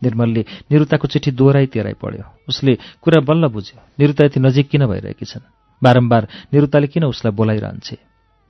निर्मलले 0.02 0.42
निरुताको 0.70 1.06
चिठी 1.06 1.30
दोहोऱ्याइ 1.30 1.66
तेह्राइ 1.66 1.94
पढ्यो। 2.02 2.24
उसले 2.48 2.72
कुरा 3.02 3.20
बल्ल 3.22 3.46
बुझ्यो 3.54 3.78
निरुता 4.00 4.24
यति 4.24 4.40
नजिक 4.40 4.68
किन 4.68 4.86
भइरहेकी 4.86 5.24
छन्? 5.24 5.46
बारम्बार 5.82 6.22
निरुताले 6.52 6.86
किन 6.86 7.04
उसलाई 7.04 7.32
बोलाइरहन्छे? 7.32 7.96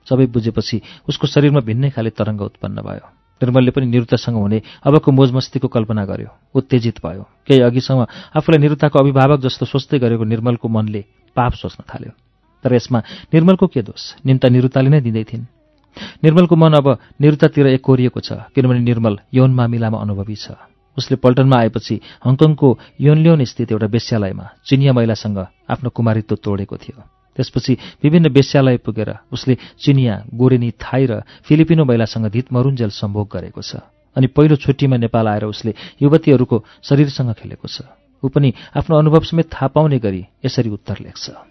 सबै 0.07 0.25
बुझेपछि 0.25 0.81
उसको 1.09 1.27
शरीरमा 1.27 1.61
भिन्नै 1.61 1.89
खाले 1.93 2.09
तरङ्ग 2.09 2.41
उत्पन्न 2.41 2.81
भयो। 2.81 3.20
निर्मलले 3.41 3.71
पनि 3.71 3.85
निरुतासँग 3.85 4.35
हुने 4.35 4.61
अबको 4.85 5.11
मोजमस्तीको 5.11 5.67
कल्पना 5.67 6.05
गर्यो। 6.05 6.29
उत्तेजित 6.55 6.99
भयो। 7.05 7.23
केही 7.47 7.61
अघिसम्म 7.61 8.05
आफूलाई 8.37 8.59
निरुताको 8.61 8.99
अभिभावक 8.99 9.39
जस्तो 9.41 9.65
सोच्दै 9.65 9.99
गरेको 9.99 10.23
निर्मलको 10.23 10.67
मनले 10.67 11.01
पाप 11.35 11.53
सोच्न 11.53 11.83
थाल्यो। 11.89 12.11
तर 12.63 12.73
यसमा 12.73 12.99
निर्मलको 13.33 13.67
के 13.67 13.81
दोष? 13.81 14.21
निम्ता 14.25 14.47
निरुताले 14.49 14.89
नै 14.89 15.01
दिँदै 15.01 15.23
थिइन्। 15.23 15.45
निर्मलको 16.23 16.55
मन 16.55 16.73
अब 16.73 16.87
निरुतातिर 17.21 17.67
एकोरिएको 17.67 18.19
छ 18.19 18.53
किनभने 18.55 18.79
निर्मल 18.79 19.17
यौन 19.33 19.51
मामिलामा 19.53 19.97
अनुभवी 19.97 20.35
छ। 20.35 20.55
उसले 20.97 21.15
पल्टनमा 21.17 21.57
आएपछि 21.57 21.95
हङकङको 22.25 22.69
योनल्योन 23.01 23.43
स्थित 23.43 23.71
एउटा 23.71 23.87
वेश्यालयमा 23.87 24.45
चिनिया 24.67 24.93
महिलासँग 24.93 25.37
आफ्नो 25.71 25.89
कुमारित्व 25.89 26.35
तोडेको 26.35 26.77
थियो। 26.77 27.20
त्यसपछि 27.35 27.73
विभिन्न 28.03 28.27
वेश्यालय 28.29 28.77
पुगेर 28.77 29.09
उसले 29.31 29.57
चिनिया 29.79 30.15
गोरेनी 30.33 30.71
थाई 30.71 31.05
र 31.05 31.21
फिलिपिनो 31.47 31.83
महिलासँग 31.85 32.25
धितमरुन्जेल 32.31 32.89
सम्भोग 32.89 33.27
गरेको 33.33 33.61
छ 33.61 33.83
अनि 34.15 34.27
पहिलो 34.27 34.55
छुट्टीमा 34.55 34.97
नेपाल 34.97 35.27
आएर 35.27 35.45
उसले 35.45 35.71
युवतीहरूको 36.01 36.57
शरीरसँग 36.83 37.33
खेलेको 37.33 37.67
छ। 37.67 37.87
ऊ 38.23 38.27
पनि 38.27 38.53
आफ्नो 38.75 38.97
अनुभव 38.97 39.23
समेत 39.23 39.47
थाहा 39.53 39.67
पाउने 39.67 39.99
गरी 39.99 40.21
यसरी 40.45 40.69
उत्तर 40.69 40.97
लेख्छ। 41.01 41.50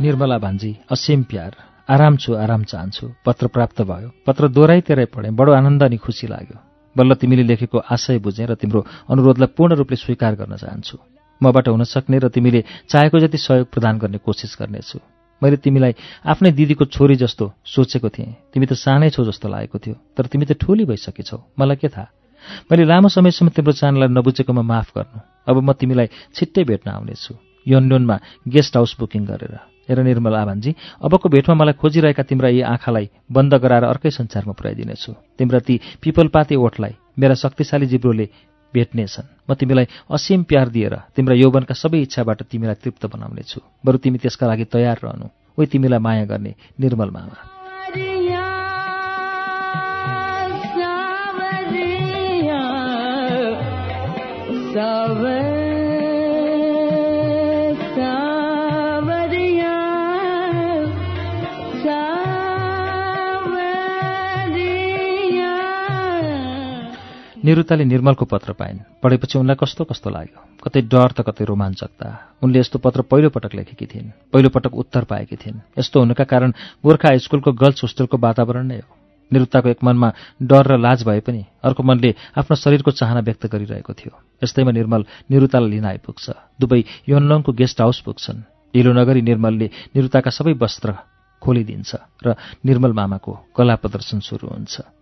निर्मला 0.00 0.38
भान्जी 0.38 0.70
असीम 0.90 1.22
प्यार 1.30 1.52
आराम 1.88 2.16
छु 2.16 2.34
आराम 2.34 2.62
चाहन्छु 2.64 3.06
पत्र 3.26 3.46
प्राप्त 3.54 3.82
भयो। 3.82 4.08
पत्र 4.26 4.48
दोहोऱ्याइ 4.48 4.80
तेह्रै 4.80 5.04
पढेँ 5.12 5.32
बडो 5.36 5.52
आनन्द 5.52 5.82
अनि 5.82 5.96
खुसी 5.96 6.26
लाग्यो। 6.26 6.56
बल्ल 6.96 7.14
तिमीले 7.20 7.42
लेखेको 7.44 7.78
आशय 7.84 8.18
बुझेँ 8.18 8.46
र 8.46 8.54
तिम्रो 8.56 8.80
अनुरोधलाई 9.12 9.52
पूर्ण 9.56 9.74
रूपले 9.76 9.96
स्वीकार 9.96 10.34
गर्न 10.40 10.56
चाहन्छु। 10.56 10.96
मबाट 11.40 11.68
हुन 11.68 11.84
सक्ने 11.84 12.18
र 12.18 12.28
तिमीले 12.32 12.64
चाहेको 12.88 13.18
जति 13.20 13.38
सहयोग 13.38 13.68
प्रदान 13.68 13.98
गर्ने 13.98 14.18
कोसिस 14.24 14.56
गर्नेछु। 14.60 14.98
मैले 15.42 15.56
तिमीलाई 15.56 15.92
आफ्नै 16.24 16.50
दिदीको 16.52 16.84
छोरी 16.84 17.16
जस्तो 17.16 17.52
सोचेको 17.64 18.08
थिएँ। 18.08 18.56
तिमी 18.56 18.66
त 18.66 18.72
सानै 18.80 19.10
छौ 19.10 19.24
जस्तो 19.24 19.48
लागेको 19.48 19.78
थियो 19.78 19.96
तर 20.16 20.26
तिमी 20.32 20.44
त 20.48 20.56
ठुली 20.56 20.84
भइसकेछौ 20.88 21.38
मलाई 21.58 21.76
के 21.76 21.88
थाहा? 21.88 22.08
मैले 22.72 22.84
लामो 22.88 23.08
समयसम्म 23.08 23.52
तिम्रो 23.52 23.72
चाहनालाई 23.76 24.08
नबुझेकोमा 24.16 24.62
माफ 24.64 24.88
गर्नु। 24.96 25.18
अब 25.48 25.56
म 25.60 25.72
तिमीलाई 25.76 26.08
छिट्टै 26.32 26.64
भेट्न 26.64 26.88
आउनेछु। 26.88 27.32
यन्डोनमा 27.66 28.16
गेस्ट 28.48 28.76
हाउस 28.76 28.96
बुकिङ 29.00 29.24
गरेर। 29.28 29.54
हेर 29.88 29.98
निर्मल 30.02 30.34
आभान्जी 30.34 30.70
अबको 31.02 31.28
भेटमा 31.28 31.54
मलाई 31.54 31.74
खोजिरहेका 31.80 32.22
तिम्रा 32.22 32.48
यी 32.48 32.60
आँखालाई 32.62 33.10
बन्द 33.32 33.54
गराएर 33.54 33.84
अर्कै 33.84 34.10
संसारमा 34.10 34.52
पुर्याइदिनेछु। 34.52 35.12
तिम्रा 35.38 35.58
ती 35.58 35.74
पिपलपाती 36.02 36.56
ओठलाई 36.56 36.94
मेरा 37.18 37.34
शक्तिशाली 37.34 37.86
जिब्रोले 37.86 38.26
भेट्नेछन्। 38.74 39.50
म 39.50 39.54
तिमीलाई 39.58 39.86
असीम 40.14 40.42
प्यार 40.46 40.68
दिएर 40.70 40.94
तिम्रा 41.16 41.34
यौवनका 41.34 41.74
सबै 41.74 41.98
इच्छाबाट 42.06 42.42
तिमीलाई 42.46 42.78
तृप्त 42.78 43.06
बनाउनेछु। 43.10 43.60
बरु 43.82 43.98
तिमी 43.98 44.18
त्यसका 44.22 44.46
लागि 44.46 44.64
तयार 44.70 44.98
रहनु। 45.02 45.26
उही 45.58 45.66
तिमीलाई 45.66 45.98
माया 45.98 46.24
गर्ने 46.30 46.54
निर्मल 46.78 47.10
मामा। 47.10 47.49
निरुताले 67.44 67.84
निर्मलको 67.84 68.24
पत्र 68.24 68.52
पाइन्। 68.52 69.00
पढेपछि 69.02 69.38
उनलाई 69.38 69.56
कस्तो 69.56 69.84
कस्तो 69.88 70.10
लाग्यो? 70.10 70.60
कतै 70.60 70.80
डर 70.92 71.10
त 71.16 71.24
कतै 71.24 71.44
रोमाञ्चकता 71.48 72.08
उनले 72.44 72.58
यस्तो 72.60 72.78
पत्र 72.84 73.00
पहिलोपटक 73.08 73.54
लेखेकी 73.54 73.86
थिइन्। 73.86 74.12
पहिलोपटक 74.28 74.72
उत्तर 74.74 75.04
पाएकी 75.08 75.36
थिइन्। 75.40 75.80
यस्तो 75.80 76.00
हुनुका 76.00 76.24
कारण 76.24 76.50
गोर्खा 76.84 77.08
हाइस्कुलको 77.08 77.52
गर्ल्स 77.56 77.80
होस्टेलको 77.82 78.16
वातावरण 78.20 78.66
नै 78.68 78.78
हो। 78.84 78.92
निरुताको 79.32 79.68
एक 79.72 79.80
मनमा 79.80 80.12
डर 80.36 80.64
र 80.68 80.76
लाज 80.76 81.06
भए 81.08 81.20
पनि 81.24 81.44
अर्को 81.64 81.82
मनले 81.82 82.10
आफ्नो 82.36 82.56
शरीरको 82.60 82.90
चाहना 82.92 83.20
व्यक्त 83.24 83.46
गरिरहेको 83.48 83.92
थियो। 83.96 84.12
यस्तैमा 84.44 84.72
निर्मल 84.76 85.02
निरुतालाई 85.30 85.70
लिन 85.70 85.84
आइपुग्छ। 85.96 86.60
दुवै 86.60 87.08
योनलङको 87.08 87.52
गेस्ट 87.56 87.80
हाउस 87.80 88.00
पुग्छन्। 88.04 88.44
ढिलो 88.76 88.92
नगरी 88.92 89.22
निर्मलले 89.22 89.96
निरुताका 89.96 90.30
सबै 90.30 90.52
वस्त्र 90.60 90.88
खोलिदिन्छ 91.40 91.90
र 92.20 92.36
निर्मल 92.68 92.92
मामाको 92.92 93.32
कला 93.56 93.74
प्रदर्शन 93.80 94.20
सुरु 94.20 94.44
हुन्छ। 94.44 94.99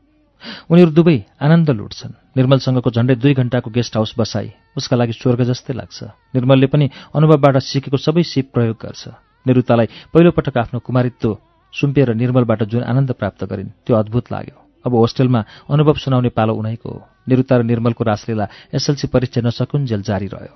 उनीहरू 0.70 0.90
दुवै 0.90 1.16
आनन्द 1.40 1.70
लुट्छन्। 1.70 2.12
निर्मलसँगको 2.37 2.90
झण्डै 2.90 3.14
दुई 3.14 3.35
घण्टाको 3.35 3.70
गेस्ट 3.70 3.96
हाउस 3.96 4.14
बसाई 4.18 4.48
उसका 4.77 4.96
लागि 4.96 5.12
स्वर्ग 5.12 5.40
जस्तै 5.42 5.74
लाग्छ। 5.74 5.98
निर्मलले 6.35 6.66
पनि 6.66 6.90
अनुभवबाट 7.14 7.57
सिकेको 7.59 7.96
सबै 7.96 8.22
सिप 8.22 8.46
प्रयोग 8.55 8.77
गर्छ। 8.79 9.03
निरुतालाई 9.46 9.87
पहिलोपटक 10.14 10.57
आफ्नो 10.59 10.79
कुमारित्व 10.81 11.37
सुम्पिएर 11.72 12.14
निर्मलबाट 12.14 12.62
जुन 12.62 12.83
आनन्द 12.83 13.12
प्राप्त 13.12 13.44
गरिन् 13.44 13.68
त्यो 13.87 13.96
अद्भुत 13.96 14.33
लाग्यो। 14.33 14.57
अब 14.87 14.94
होस्टेलमा 14.94 15.40
अनुभव 15.70 15.94
सुनाउने 15.94 16.29
पालो 16.29 16.55
उनैको 16.55 16.88
हो। 16.88 17.01
निरुता 17.29 17.57
र 17.57 17.62
निर्मलको 17.62 18.05
रासलीला 18.05 18.46
एसएलसी 18.74 19.07
परीक्षा 19.09 19.40
नसकुन्जेल 19.44 20.03
जारी 20.03 20.27
रह्यो। 20.27 20.55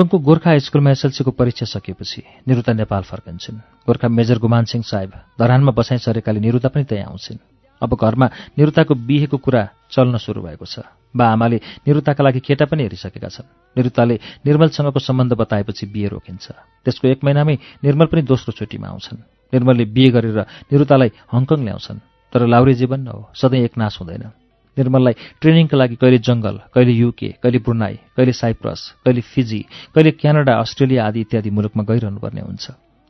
हङकङको 0.00 0.18
गोर्खा 0.24 0.50
हाइस्कुलमा 0.50 0.90
एसएलसीको 0.96 1.30
परीक्षा 1.36 1.66
सकिएपछि 1.68 2.48
निरुता 2.48 2.72
नेपाल 2.72 3.02
फर्कन्छन्। 3.04 3.84
गोर्खा 3.84 4.08
मेजर 4.08 4.38
गुमान 4.40 4.64
सिंह 4.64 4.80
साहेब 4.80 5.12
धरानमा 5.36 5.72
बसाइ 5.76 5.98
सरेकाले 6.00 6.40
निरुता 6.40 6.68
पनि 6.72 6.84
त्यहाँ 6.88 7.12
आउँछिन्। 7.12 7.38
अब 7.84 7.90
घरमा 8.00 8.26
निरुताको 8.56 8.94
बिहेको 8.96 9.36
कुरा 9.36 9.62
चल्न 9.92 10.16
सुरु 10.16 10.40
भएको 10.40 10.64
छ। 10.64 10.88
बा 11.12 11.24
आमाले 11.36 11.84
निरुताका 11.84 12.24
लागि 12.24 12.40
केटा 12.40 12.64
पनि 12.64 12.82
हेरिसकेका 12.88 13.28
छन्। 13.28 13.76
निरुताले 13.76 14.16
निर्मलसँगको 14.48 15.00
सम्बन्ध 15.04 15.32
बताएपछि 15.36 15.84
बिहे 15.92 16.08
रोकिन्छ। 16.08 16.46
त्यसको 16.80 17.04
एक 17.12 17.20
महिनामै 17.20 17.84
निर्मल 17.84 18.06
पनि 18.08 18.22
दोस्रो 18.24 18.56
छुट्टीमा 18.56 18.88
आउँछन्। 18.88 19.52
निर्मलले 19.52 19.84
बिहे 19.84 20.10
गरेर 20.16 20.38
निरुतालाई 20.72 21.10
हङकङ 21.28 21.60
ल्याउँछन्। 21.60 22.04
तर 22.32 22.40
लाउरे 22.48 22.74
जीवन 22.74 23.04
हो 23.04 23.28
सधैँ 23.36 23.64
एकनाश 23.68 24.00
हुँदैन। 24.00 24.39
निर्मललाई 24.80 25.14
ट्रेनिङका 25.40 25.76
लागि 25.76 25.96
कहिले 26.00 26.18
जङ्गल 26.28 26.56
कहिले 26.74 26.92
युके 27.02 27.28
कहिले 27.42 27.58
ब्रुनाई 27.66 27.94
कहिले 28.16 28.32
साइप्रस 28.32 28.80
कहिले 29.04 29.20
फिजी 29.32 29.60
कहिले 29.94 30.10
क्यानाडा 30.20 30.52
अस्ट्रेलिया 30.64 31.00
आदि 31.06 31.20
इत्यादि 31.20 31.50
मुलुकमा 31.50 31.82
गइरहनुपर्ने 31.90 32.42
हुन्छ। 32.48 32.64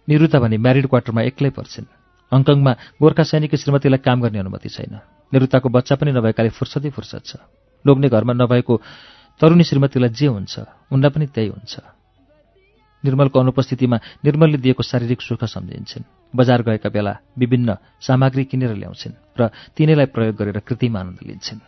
निरुता 0.09 0.38
भने 0.42 0.56
म्यारिड 0.59 0.87
क्वार्टरमा 0.90 1.22
एक्लै 1.30 1.50
पर्छिन्। 1.54 1.87
हङकङमा 2.33 2.72
गोर्खा 3.02 3.22
सैनिक 3.22 3.54
श्रीमतीलाई 3.54 4.00
काम 4.06 4.18
गर्ने 4.22 4.38
अनुमति 4.38 4.68
छैन। 4.68 4.94
निरुताको 5.33 5.68
बच्चा 5.68 5.94
पनि 5.98 6.11
नभएकाले 6.12 6.50
फुर्सदै 6.50 6.90
फुर्सद 6.90 7.22
छ। 7.26 7.33
लोग्ने 7.85 8.09
घरमा 8.09 8.33
नभएको 8.33 8.74
तरुणी 9.40 9.64
श्रीमतीलाई 9.64 10.11
जे 10.11 10.26
हुन्छ 10.26 10.54
उनलाई 10.90 11.11
पनि 11.11 11.26
त्यही 11.26 11.48
हुन्छ। 11.48 11.74
निर्मलको 13.04 13.40
अनुपस्थितिमा 13.40 13.96
निर्मलले 14.24 14.58
दिएको 14.58 14.82
शारीरिक 14.82 15.20
सुख 15.22 15.44
सम्झिन्छन्। 15.44 16.04
बजार 16.36 16.62
गएका 16.62 16.88
बेला 16.88 17.16
विभिन्न 17.38 17.76
सामग्री 18.00 18.44
किनेर 18.44 18.74
ल्याउँछिन् 18.76 19.40
र 19.40 19.50
तिनैलाई 19.76 20.06
प्रयोग 20.06 20.36
गरेर 20.36 20.58
कृत्रिम 20.60 20.96
आनन्द 20.96 21.20
लिन्छन्। 21.26 21.60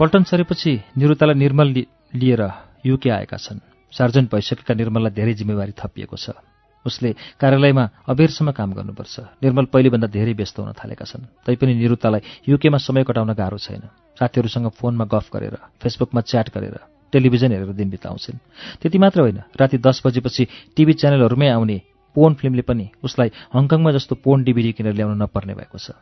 पल्टन 0.00 0.22
सरेपछि 0.24 0.72
निरुतालाई 0.96 1.36
निर्मल 1.36 1.68
लिएर 2.16 2.42
युके 2.86 3.10
आएका 3.10 3.36
छन्। 3.36 3.69
सार्जन 3.92 4.24
भइसकेका 4.32 4.74
निर्मललाई 4.74 5.12
धेरै 5.12 5.34
जिम्मेवारी 5.34 5.72
थपिएको 5.76 6.16
छ। 6.16 6.38
उसले 6.86 7.12
कार्यालयमा 7.36 7.84
अबेरसम्म 8.08 8.50
काम 8.56 8.72
गर्नुपर्छ। 8.72 9.44
निर्मल 9.44 9.64
पहिलेभन्दा 9.68 10.08
धेरै 10.08 10.32
व्यस्त 10.32 10.58
हुन 10.58 10.72
थालेका 10.72 11.04
छन्। 11.04 11.28
तैपनि 11.44 11.74
निरुतालाई 11.76 12.20
युकेमा 12.48 12.78
समय 12.80 13.04
कटाउन 13.04 13.36
गाह्रो 13.36 13.58
छैन। 13.58 13.84
साथीहरूसँग 14.16 14.68
फोनमा 14.80 15.04
गफ 15.04 15.28
गरेर 15.28 15.54
फेसबुकमा 15.76 16.20
च्याट 16.20 16.48
गरेर 16.56 16.76
टेलिभिजन 17.12 17.52
हेरेर 17.52 17.72
दिन 17.76 17.90
बिताउँछिन्। 17.90 18.38
त्यति 18.80 18.98
मात्र 18.98 19.20
होइन 19.20 19.38
राति 19.60 19.76
दस 19.76 20.00
बजेपछि 20.00 20.72
टिभी 20.72 20.92
च्यानलहरूमै 20.96 21.48
आउने 21.52 21.76
पोन 22.16 22.34
फिल्मले 22.34 22.62
पनि 22.62 22.86
उसलाई 23.04 23.28
हङकङमा 23.52 23.90
जस्तो 23.92 24.14
पोन 24.24 24.42
डिभिडी 24.44 24.72
किनेर 24.72 24.94
ल्याउन 24.96 25.20
नपर्ने 25.20 25.54
भएको 25.54 25.78
छ। 25.78 25.92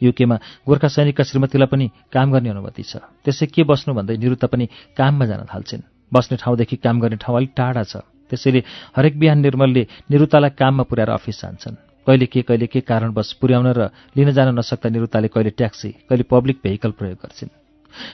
युकेमा 0.00 0.36
गोर्खा 0.62 0.88
सैनिकका 0.88 1.24
श्रीमतीलाई 1.24 1.66
पनि 1.66 1.86
काम 2.14 2.30
गर्ने 2.30 2.48
अनुमति 2.54 2.82
छ। 2.86 3.02
त्यसै 3.26 3.46
के 3.50 3.66
बस्नु 3.66 3.90
भन्दै 3.90 4.16
निरुता 4.22 4.46
पनि 4.46 4.70
काममा 4.94 5.24
जान 5.26 5.50
थाल्छिन्। 5.50 5.97
बस्ने 6.12 6.36
ठाउँदेखि 6.36 6.76
काम 6.76 7.00
गर्ने 7.00 7.16
ठाउँ 7.16 7.36
अलिक 7.36 7.52
टाढा 7.56 7.82
छ। 7.82 7.96
त्यसैले 8.30 8.62
हरेक 8.96 9.18
बिहान 9.18 9.38
निर्मलले 9.40 9.86
निरुतालाई 10.10 10.50
काममा 10.52 10.84
पुर्याएर 10.84 11.10
अफिस 11.10 11.40
जान्छन्। 11.42 11.76
कहिले 12.06 12.26
के 12.26 12.42
कहिले 12.42 12.66
के 12.66 12.80
कारणवश 12.80 13.32
पुर्याउन 13.40 13.66
र 13.72 13.88
लिन 14.16 14.30
जान 14.32 14.52
नसक्दा 14.58 14.88
निरुताले 14.88 15.28
कहिले 15.28 15.50
ट्याक्सी 15.50 15.90
कहिले 16.08 16.24
पब्लिक 16.24 16.56
भेहिकल 16.64 16.90
प्रयोग 16.96 17.18
गर्छिन्। 17.20 17.50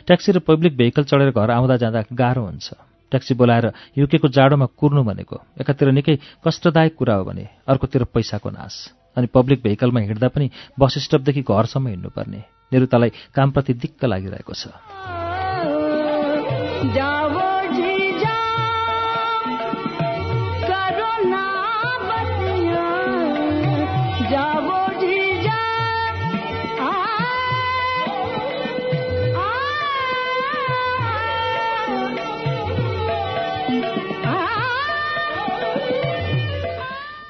ट्याक्सी 0.07 0.33
र 0.33 0.39
पब्लिक 0.43 0.77
भेहिकल 0.77 1.05
चढेर 1.05 1.31
घर 1.31 1.51
आउँदा 1.51 1.77
जाँदा 1.83 2.01
गाह्रो 2.11 2.43
हुन्छ। 2.47 2.68
ट्याक्सी 3.11 3.35
बोलाएर 3.35 3.66
युकेको 3.99 4.29
जाडोमा 4.29 4.66
कुर्नु 4.75 5.03
भनेको 5.05 5.37
एकातिर 5.61 5.91
निकै 5.95 6.14
कष्टदायक 6.43 6.95
कुरा 6.99 7.14
हो 7.14 7.25
भने 7.25 7.47
अर्कोतिर 7.68 8.05
पैसाको 8.11 8.51
नाश। 8.51 8.75
अनि 9.16 9.27
पब्लिक 9.31 9.62
भेहिकलमा 9.62 10.01
हिँड्दा 10.01 10.29
पनि 10.35 10.51
बस 10.75 10.99
स्टपदेखि 10.99 11.43
घरसम्म 11.43 11.87
हिँड्नुपर्ने। 11.89 12.41
निरुतालाई 12.73 13.11
कामप्रति 13.35 13.73
दिक्क 13.75 14.05
लागिरहेको 14.05 14.55
छ। 14.55 15.24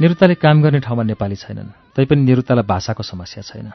निरुताले 0.00 0.34
काम 0.34 0.62
गर्ने 0.62 0.80
ठाउँमा 0.80 1.02
नेपाली 1.02 1.36
छैनन् 1.36 1.68
तैपनि 1.96 2.22
निरुतालाई 2.22 2.66
भाषाको 2.66 3.02
समस्या 3.02 3.42
छैन। 3.42 3.72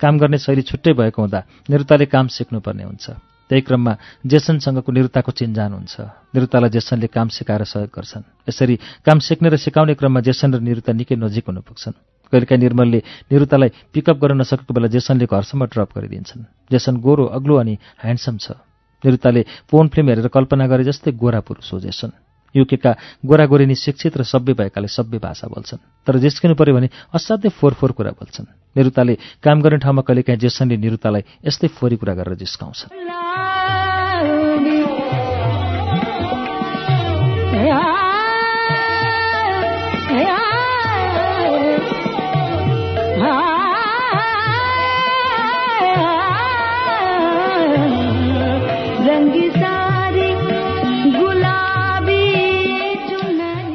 काम 0.00 0.18
गर्ने 0.18 0.38
शैली 0.38 0.62
छुट्टै 0.62 0.92
भएको 0.92 1.22
हुँदा 1.22 1.44
निरुताले 1.70 2.06
काम 2.06 2.26
सिक्नुपर्ने 2.26 2.84
हुन्छ। 2.84 3.10
त्यही 3.52 3.68
क्रममा 3.68 3.92
जेसनसँगको 4.24 4.92
निरुताको 4.96 5.28
चिन्जान 5.28 5.72
हुन्छ 5.76 5.94
निरुतालाई 6.32 6.72
जेसनले 6.72 7.08
काम 7.12 7.28
सिकाएर 7.28 7.68
सहयोग 7.68 7.92
गर्छन्। 7.92 8.48
यसरी 8.48 9.04
काम 9.04 9.18
सिक्ने 9.20 9.48
र 9.52 9.56
सिकाउने 9.60 9.92
क्रममा 9.92 10.24
जेसन 10.24 10.56
र 10.56 10.64
निरुता 10.64 10.96
निकै 10.96 11.20
नजिक 11.20 11.52
हुन 11.52 11.60
पुग्छन्। 11.60 11.92
कहिलेकाहीँ 12.32 12.62
निर्मलले 12.64 13.00
निरुतालाई 13.28 13.92
पिकअप 13.92 14.16
गर्न 14.16 14.40
नसकेको 14.40 14.72
बेला 14.72 14.88
जेसनले 14.88 15.28
घरसम्म 15.28 15.68
ड्रप 15.68 15.90
गरिदिन्छन्। 15.92 16.72
जेसन 16.72 16.96
गोरो 16.96 17.24
अग्लो 17.28 17.54
अनि 17.60 17.76
ह्यान्डसम 18.00 18.36
छ। 18.40 18.56
निरुताले 19.04 19.68
पोन 19.68 19.92
फिल्म 19.92 20.08
हेरेर 20.08 20.28
कल्पना 20.32 20.64
गरे 20.72 20.88
जस्तै 20.88 21.12
गोरा 21.12 21.44
पुरुष 21.44 21.76
हो 21.76 21.80
जेसन। 21.84 22.10
युकेका 22.56 23.20
गोरागोरिनी 23.20 23.76
शिक्षित 23.76 24.16
र 24.16 24.24
सभ्य 24.24 24.56
भएकाले 24.56 24.88
सभ्य 24.88 25.20
भाषा 25.20 25.52
बोल्छन्। 25.52 26.08
तर 26.08 26.16
जिस्किनु 26.24 26.56
पर्यो 26.56 26.72
भने 26.72 26.88
असाध्यै 27.12 27.52
फोहोर 27.52 27.76
फोहोर 27.76 27.92
कुरा 27.92 28.16
बोल्छन्। 28.16 28.61
निरुताले 28.76 29.16
काम 29.44 29.62
गर्ने 29.62 29.78
ठाउँमा 29.78 30.02
कहिलेकाहीँ 30.02 30.40
जेसनले 30.40 30.76
निरुतालाई 30.76 31.22
यस्तै 31.46 31.68
फोहोरी 31.68 31.96
कुरा 31.96 32.14
गरेर 32.14 32.34
चुनरी। 32.42 32.86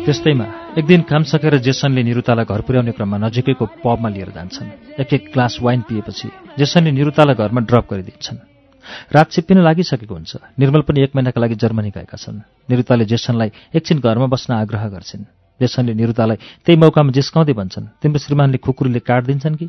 त्यस्तैमा 0.05 0.56
एक 0.77 0.85
दिन 0.85 1.01
काम 1.01 1.23
सकेर 1.23 1.57
जेसनले 1.57 2.03
निरुतालाई 2.03 2.45
घर 2.45 2.61
पुर्याउने 2.61 2.91
क्रममा 2.91 3.17
नजिकैको 3.17 3.65
पबमा 3.81 4.09
लिएर 4.09 4.29
जान्छन्। 4.29 5.01
एक 5.01 5.13
एक 5.13 5.23
ग्लास 5.33 5.57
वाइन 5.61 5.81
पिएपछि 5.81 6.29
जेसनले 6.59 6.91
निरुतालाई 6.91 7.35
घरमा 7.35 7.61
ड्रप 7.65 7.85
गरिदिन्छन्। 7.91 8.37
रात 9.09 9.31
छिप्पिन 9.31 9.57
लागिसकेको 9.57 10.13
हुन्छ। 10.13 10.37
निर्मल 10.59 10.81
पनि 10.85 11.01
एक 11.01 11.15
महिनाका 11.17 11.41
लागि 11.41 11.55
जर्मनी 11.57 11.89
गएका 11.89 12.17
छन्। 12.17 12.69
निरुताले 12.69 13.05
जेसनलाई 13.05 13.51
एकछिन 13.73 13.99
घरमा 14.05 14.25
बस्न 14.29 14.53
आग्रह 14.53 14.85
गर्छिन्। 14.93 15.25
जेसनले 15.61 15.93
निरुतालाई 15.97 16.37
त्यही 16.61 16.77
मौकामा 16.77 17.11
जिस्काउँदै 17.11 17.53
भन्छन् 17.57 17.87
तिम्रो 17.97 18.19
श्रीमानले 18.21 18.57
खुकुरीले 18.61 19.01
काटिदिन्छन् 19.01 19.57
कि? 19.57 19.67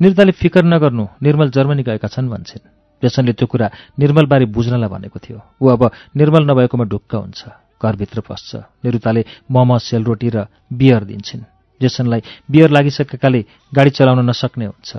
निरुताले 0.00 0.32
फिकर 0.32 0.64
नगर्नु 0.64 1.04
निर्मल 1.20 1.50
जर्मनी 1.52 1.82
गएका 1.84 2.08
छन् 2.08 2.32
भन्छन्। 2.32 2.64
जेसनले 3.04 3.32
त्यो 3.36 3.46
कुरा 3.46 3.70
निर्मलबारे 3.98 4.44
बुझ्नलाई 4.48 4.88
भनेको 4.88 5.18
थियो। 5.20 5.40
ऊ 5.60 5.68
अब 5.68 5.90
निर्मल 6.16 6.42
नभएकोमा 6.48 6.84
ढुक्क 6.84 7.14
हुन्छ। 7.14 7.59
घरभित्र 7.82 8.20
पस्छ। 8.20 8.56
निरुताले 8.84 9.24
मम 9.50 9.78
सेलरोटी 9.78 10.28
र 10.28 10.46
बियर 10.72 11.04
दिन्छन्। 11.04 11.42
जेसनलाई 11.80 12.20
बियर 12.50 12.70
लागिसकेकाले 12.70 13.40
गाडी 13.74 13.90
चलाउन 13.90 14.20
नसक्ने 14.30 14.66
हुन्छ। 14.66 14.90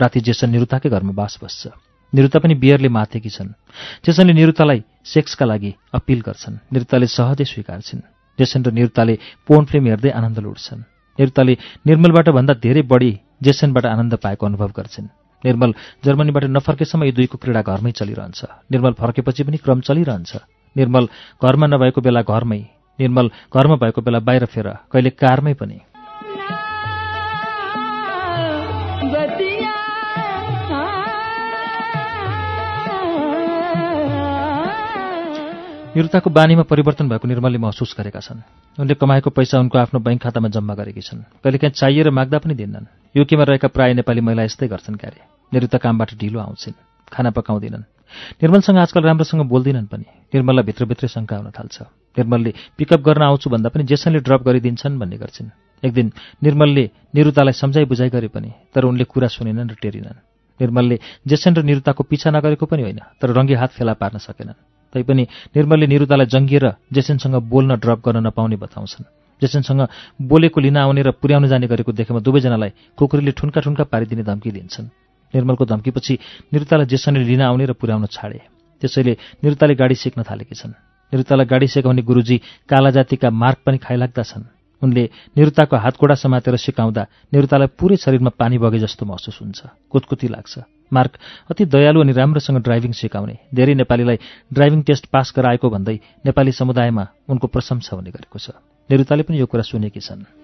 राति 0.00 0.20
जेसन 0.20 0.50
निरुताकै 0.50 0.88
घरमा 0.88 1.12
बास 1.12 1.38
बस्छ। 1.44 1.68
निरुता 2.14 2.38
पनि 2.38 2.54
बियरले 2.54 2.88
माथेकी 2.88 3.30
छन्। 3.30 3.54
जेसनले 4.04 4.32
निरुतालाई 4.32 4.82
सेक्सका 5.04 5.46
लागि 5.46 5.74
अपिल 5.94 6.20
गर्छन्। 6.20 6.58
निरुताले 6.72 7.06
सहजै 7.06 7.44
स्वीकार्छिन्। 7.44 8.00
जेसन 8.38 8.64
र 8.64 8.70
निरुताले 8.72 9.14
पोर्न 9.46 9.64
फिल्म 9.64 9.86
हेर्दै 9.86 10.10
आनन्द 10.10 10.38
लुट्छन्। 10.38 10.80
निरुताले 11.18 11.54
निर्मलबाट 11.86 12.28
भन्दा 12.28 12.54
धेरै 12.54 12.82
बढी 12.82 13.12
जेसनबाट 13.42 13.86
आनन्द 13.86 14.14
पाएको 14.16 14.46
अनुभव 14.46 14.70
गर्छिन्। 14.76 15.08
निर्मल 15.44 15.70
जर्मनीबाट 16.04 16.44
नफर्केसम्म 16.44 17.04
यी 17.04 17.12
दुईको 17.12 17.38
क्रीडा 17.38 17.62
घरमै 17.62 17.92
चलिरहन्छ। 17.92 18.40
निर्मल 18.72 18.92
फर्केपछि 18.92 19.42
पनि 19.44 19.56
क्रम 19.56 19.80
चलिरहन्छ। 19.80 20.59
निर्मल 20.76 21.08
घरमा 21.44 21.66
नभएको 21.66 22.00
बेला 22.00 22.22
घरमै 22.22 22.58
निर्मल 23.00 23.30
घरमा 23.56 23.76
भएको 23.76 24.02
बेला 24.02 24.18
बाहिर 24.18 24.44
फेर 24.44 24.68
कहिले 24.92 25.10
कारमै 25.10 25.54
पनि। 25.54 25.80
निरुताको 35.96 36.30
बानीमा 36.30 36.62
परिवर्तन 36.62 37.08
भएको 37.08 37.28
निर्मलले 37.28 37.58
महसुस 37.58 37.94
गरेका 37.98 38.20
छन्। 38.20 38.40
उनले 38.78 38.94
कमाएको 38.94 39.30
पैसा 39.30 39.58
उनको 39.58 39.78
आफ्नो 39.78 40.00
बैङ्क 40.00 40.22
खातामा 40.22 40.48
जम्मा 40.48 40.74
गरेकी 40.74 41.00
छन्। 41.00 41.18
कहिलेकाहीँ 41.18 41.72
चाहिएर 41.72 42.10
माग्दा 42.10 42.38
पनि 42.38 42.54
दिन्नन्। 42.54 42.86
युकेमा 43.16 43.44
रहेका 43.44 43.68
प्राय 43.68 43.94
नेपाली 43.94 44.20
महिला 44.20 44.42
यस्तै 44.42 44.68
गर्छन् 44.68 44.96
क्यारे। 44.96 45.20
निरुता 45.54 45.78
कामबाट 45.78 46.14
ढिलो 46.14 46.40
आउँछिन्। 46.40 46.74
खाना 47.12 47.30
पकाउँदिनन्। 47.30 47.82
निर्मलसँग 48.42 48.78
आजकल 48.78 49.02
राम्रोसँग 49.02 49.42
बोल्दिनन् 49.48 49.86
पनि। 49.86 50.06
निर्मललाई 50.34 50.64
भित्रभित्रै 50.64 51.08
शङ्का 51.08 51.36
हुन 51.36 51.50
थाल्छ। 51.50 51.76
निर्मलले 52.18 52.50
पिकअप 52.78 53.00
गर्न 53.00 53.22
आउँछु 53.22 53.50
भन्दा 53.50 53.68
पनि 53.68 53.84
जेसनले 53.84 54.20
ड्रप 54.26 54.42
गरिदिन्छन् 54.42 54.98
भन्ने 54.98 55.16
गर्छिन्। 55.16 55.50
एक 55.82 55.92
दिन 55.92 56.12
निर्मलले 56.42 56.84
निरुतालाई 57.14 57.52
सम्झाइ 57.52 57.84
बुझाइ 57.84 58.10
गरे 58.10 58.28
पनि 58.28 58.50
तर 58.74 58.84
उनले 58.84 59.04
कुरा 59.04 59.28
सुनेनन् 59.28 59.70
र 59.70 59.74
टेरिनन्। 59.82 60.18
निर्मलले 60.60 60.96
जेसन 61.26 61.52
र 61.56 61.62
निरुताको 61.62 62.02
पिछा 62.04 62.30
नगरेको 62.30 62.66
पनि 62.66 62.82
होइन 62.82 63.00
तर 63.20 63.28
रङ्गी 63.32 63.54
हात 63.54 63.70
फेला 63.78 63.94
पार्न 63.96 64.18
सकेनन्। 64.18 64.60
तैपनि 64.92 65.24
निर्मलले 65.56 65.86
निरुतालाई 65.86 66.26
जङ्गिएर 66.26 66.66
जेसनसँग 66.92 67.36
बोल्न 67.48 67.80
ड्रप 67.80 67.98
गर्न 68.04 68.26
नपाउने 68.26 68.56
बताउँछन्। 68.56 69.08
जेसनसँग 69.42 69.80
बोलेको 70.20 70.60
लिन 70.60 70.76
आउने 70.76 71.02
र 71.02 71.10
पुर्याउन 71.16 71.48
जाने 71.48 71.66
गरेको 71.66 71.92
देखेमा 71.92 72.20
दुवैजनालाई 72.20 72.70
कुकुरीले 72.98 73.32
ठुन्का 73.32 73.60
ठुन्का 73.60 73.84
पारिदिने 73.88 74.22
धम्की 74.22 74.50
दिन्छन्। 74.50 74.90
निर्मलको 75.34 75.64
धम्कीपछि 75.64 76.14
निरुतालाई 76.52 76.86
जेसनले 76.86 77.24
लिन 77.24 77.42
आउने 77.42 77.64
र 77.66 77.72
पुर्याउन 77.72 78.06
छाडे। 78.06 78.40
त्यसैले 78.82 79.12
निरुताले 79.44 79.74
गाडी 79.74 79.94
सिक्न 79.94 80.22
थालेकी 80.22 80.54
छन्। 80.54 80.72
निरुतालाई 81.12 81.46
गाडी 81.46 81.66
सिकाउने 81.66 82.02
गुरुजी 82.02 82.36
काला 82.70 82.90
जातिका 82.90 83.30
मार्क 83.30 83.58
पनि 83.66 83.78
खाइलाग्दा 83.78 84.22
छन्। 84.22 84.44
उनले 84.82 85.04
निरुताको 85.36 85.76
हातगोडा 85.76 86.14
समातेर 86.16 86.56
सिकाउँदा 86.56 87.02
निरुतालाई 87.34 87.68
पुरै 87.76 87.96
शरीरमा 88.00 88.32
पानी 88.32 88.56
बगे 88.56 88.78
जस्तो 88.80 89.04
महसुस 89.04 89.38
हुन्छ। 89.44 89.60
कुतकुती 89.92 90.28
लाग्छ। 90.32 90.64
मार्क 90.88 91.12
अति 91.52 91.64
दयालु 91.68 92.00
अनि 92.00 92.12
राम्रोसँग 92.16 92.58
ड्राइभिङ 92.64 92.92
सिकाउने। 92.96 93.36
धेरै 93.52 93.74
नेपालीलाई 93.76 94.18
ड्राइभिङ 94.48 94.80
टेस्ट 94.82 95.12
पास 95.12 95.32
गराएको 95.36 95.68
भन्दै 95.68 95.96
नेपाली 96.24 96.52
समुदायमा 96.52 97.04
उनको 97.28 97.46
प्रशंसा 97.46 97.92
हुने 97.96 98.10
गरेको 98.10 98.38
छ। 98.40 98.56
निरुताले 98.88 99.22
पनि 99.28 99.36
यो 99.36 99.46
कुरा 99.46 99.62
सुनेकी 99.68 100.00
छन्। 100.00 100.39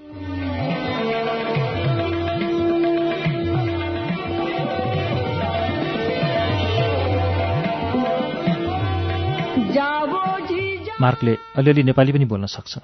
मार्कले 11.01 11.36
अलिअलि 11.57 11.82
नेपाली 11.82 12.12
पनि 12.12 12.24
बोल्न 12.24 12.47
सक्छ। 12.49 12.78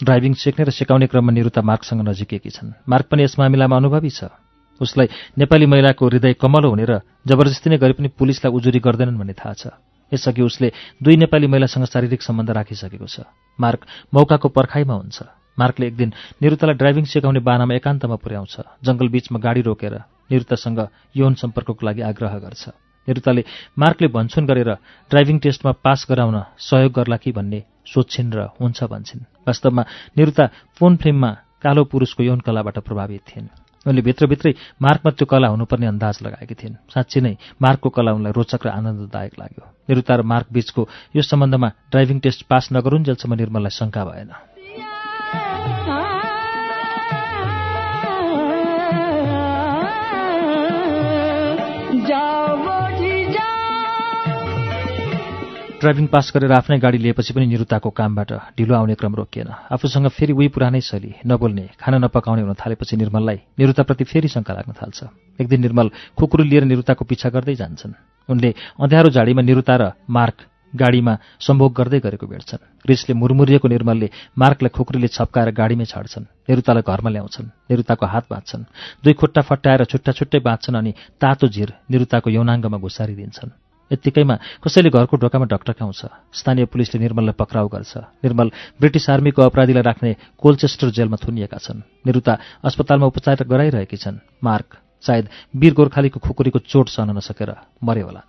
ड्राइभिङ 0.00 0.32
सिक्ने 0.34 0.64
र 0.64 0.70
सिकाउने 0.72 1.06
क्रममा 1.06 1.32
निरुता 1.36 1.60
मार्कसँग 1.60 2.00
नजिकेकी 2.00 2.50
छन्। 2.50 2.72
मार्क 2.88 3.06
पनि 3.12 3.22
यस 3.28 3.36
मामिलामा 3.38 3.76
अनुभवी 3.76 4.08
छ। 4.08 4.32
उसलाई 4.80 5.08
नेपाली 5.36 5.66
महिलाको 5.66 6.06
हृदय 6.06 6.32
कमलो 6.40 6.68
हुने 6.70 6.84
र 6.88 6.92
जबरजस्ती 7.28 7.68
नै 7.68 7.76
गरे 7.76 7.92
पनि 7.92 8.08
पुलिसलाई 8.16 8.52
उजुरी 8.56 8.80
गर्दैनन् 8.80 9.18
भन्ने 9.20 9.34
थाहा 9.36 9.52
छ। 9.52 9.64
यसअघि 10.08 10.42
उसले 10.42 10.72
दुई 11.02 11.16
नेपाली 11.20 11.46
महिलासँग 11.46 11.84
शारीरिक 11.84 12.22
सम्बन्ध 12.24 12.50
राखिसकेको 12.56 13.04
छ। 13.04 13.28
मार्क 13.60 13.80
मौकाको 14.16 14.48
पर्खाइमा 14.48 14.94
हुन्छ। 14.94 15.18
मार्कले 15.58 15.86
एक 15.92 15.96
दिन 15.98 16.10
निरुतालाई 16.40 16.76
ड्राइभिङ 16.78 17.04
सिकाउने 17.04 17.40
बानामा 17.44 17.74
एकान्तमा 17.74 18.16
पुर्याउँछ। 18.16 18.80
जङ्गल 18.80 19.08
बीचमा 19.12 19.38
गाडी 19.44 19.60
रोकेर 19.68 19.94
निरुतासँग 20.32 20.78
यौन 21.18 21.34
सम्पर्कको 21.36 21.82
लागि 21.84 22.00
आग्रह 22.00 22.34
गर्छ। 22.38 22.87
निरुताले 23.08 23.42
मार्कले 23.78 24.08
भन्छुन 24.12 24.46
गरेर 24.46 24.70
ड्राइभिङ 25.10 25.38
टेस्टमा 25.38 25.72
पास 25.84 26.06
गराउन 26.10 26.36
सहयोग 26.60 26.92
गर्ला 26.92 27.16
कि? 27.16 27.32
भन्ने 27.32 27.60
सोध्छिन् 27.88 28.32
र 28.36 28.40
हुन्छ 28.60 28.84
भन्छन्। 28.84 29.48
वास्तवमा 29.48 29.82
निरुता 30.18 30.44
फोन 30.76 30.96
फिल्ममा 30.96 31.30
कालो 31.64 31.84
पुरुषको 31.88 32.22
यौन 32.22 32.40
कलाबाट 32.44 32.78
प्रभावित 32.84 33.22
थिइन्। 33.28 33.48
उनले 33.86 34.02
भित्रभित्रै 34.02 34.52
मार्कमा 34.82 35.10
त्यो 35.16 35.26
कला 35.26 35.48
हुनुपर्ने 35.48 35.86
अन्दाज 35.86 36.18
लगाएकी 36.22 36.54
थिइन्। 36.54 36.74
साँच्ची 36.92 37.20
नै 37.24 37.34
मार्कको 37.62 37.88
कला 37.88 38.12
उनलाई 38.12 38.32
रोचक 38.36 38.66
र 38.66 38.68
आनन्ददायक 38.68 39.32
लाग्यो। 39.40 39.64
निरुता 39.88 40.14
र 40.14 40.22
मार्क 40.22 40.46
बीचको 40.52 40.82
यो 41.16 41.22
सम्बन्धमा 41.22 41.68
ड्राइभिङ 41.90 42.18
टेस्ट 42.20 42.44
पास 42.44 42.68
नगरुन्जेलसम्म 42.76 43.34
निर्मललाई 43.34 43.72
शङ्का 43.72 44.04
भएन। 44.04 44.57
ड्राइभिङ 55.78 56.06
पास 56.10 56.30
गरेर 56.34 56.52
आफ्नै 56.52 56.78
गाडी 56.82 56.98
लिएपछि 56.98 57.32
पनि 57.34 57.46
निरुताको 57.46 57.90
कामबाट 57.94 58.58
ढिलो 58.58 58.74
आउने 58.74 58.94
क्रम 58.98 59.14
रोकिएन। 59.14 59.48
आफूसँग 59.70 60.08
फेरि 60.10 60.32
उही 60.34 60.48
पुरानै 60.50 60.80
शैली 60.82 61.22
नबोल्ने 61.22 61.78
खाना 61.78 61.98
नपकाउने 62.02 62.42
हुन 62.42 62.54
थालेपछि 62.58 62.96
निर्मललाई 62.98 63.38
निरुताप्रति 63.54 64.04
फेरि 64.10 64.28
शङ्का 64.28 64.54
लाग्न 64.58 64.74
थाल्छ। 64.74 64.98
एक 65.38 65.46
दिन 65.46 65.60
निर्मल 65.62 65.90
कुकुर 66.18 66.42
लिएर 66.50 66.64
निरुताको 66.66 67.04
पिछा 67.06 67.30
गर्दै 67.30 67.54
जान्छन्। 67.54 67.94
उनले 68.26 68.50
अँध्यारो 68.74 69.08
झाडीमा 69.14 69.42
निरुता 69.46 69.74
र 69.78 69.82
मार्क 70.10 70.36
गाडीमा 70.74 71.14
सम्भोग 71.46 71.72
गर्दै 71.78 72.00
गरेको 72.02 72.26
भेट्छन्। 72.26 72.62
रिसले 72.82 73.14
मुरमुरिएको 73.14 73.68
निर्मलले 73.70 74.10
मार्कलाई 74.34 74.74
खुकुरीले 74.74 75.08
छप्काएर 75.14 75.54
गाडीमै 75.54 75.86
छाड्छन्। 75.86 76.26
निरुतालाई 76.50 76.82
घरमा 76.82 77.10
ल्याउँछन्। 77.14 77.54
निरुताको 77.70 78.06
हात 78.06 78.24
बाँध्छन्। 78.26 78.66
दुई 79.06 79.14
खुट्टा 79.14 79.42
फट्टाएर 79.46 79.86
छुट्टा 79.86 80.12
छुट्टै 80.12 80.42
बाँध्छन् 80.42 80.76
अनि 80.76 80.92
तातो 81.22 81.46
झिर 81.46 81.70
निरुताको 81.86 82.28
यौनाङ्गमा 82.34 82.78
घुसारिदिन्छन्। 82.82 83.67
यत्तिकैमा 83.90 84.34
कसैले 84.64 84.90
घरको 84.90 85.16
ढोकामा 85.16 85.46
ढकढकाउँछ 85.46 86.00
स्थानीय 86.32 86.64
पुलिसले 86.72 87.00
निर्मललाई 87.00 87.36
पक्राउ 87.38 87.68
गर्छ। 87.68 87.96
निर्मल 88.24 88.48
ब्रिटिस 88.80 89.10
आर्मीको 89.10 89.42
अपराधीलाई 89.42 89.82
राख्ने 89.82 90.10
कोल्चेस्टर 90.38 90.90
जेलमा 90.90 91.16
थुनिएका 91.16 91.58
छन्। 91.58 91.82
निरुता 92.06 92.38
अस्पतालमा 92.64 93.06
उपचार 93.06 93.44
गराइरहेकी 93.44 93.96
छन्। 93.96 94.20
मार्क 94.44 94.68
सायद 95.02 95.28
वीर 95.56 95.72
गोर्खालीको 95.74 96.18
खुकुरीको 96.20 96.58
चोट 96.66 96.88
सहन 96.88 97.16
नसकेर 97.16 97.54
मरे 97.84 98.02
होला 98.02 98.22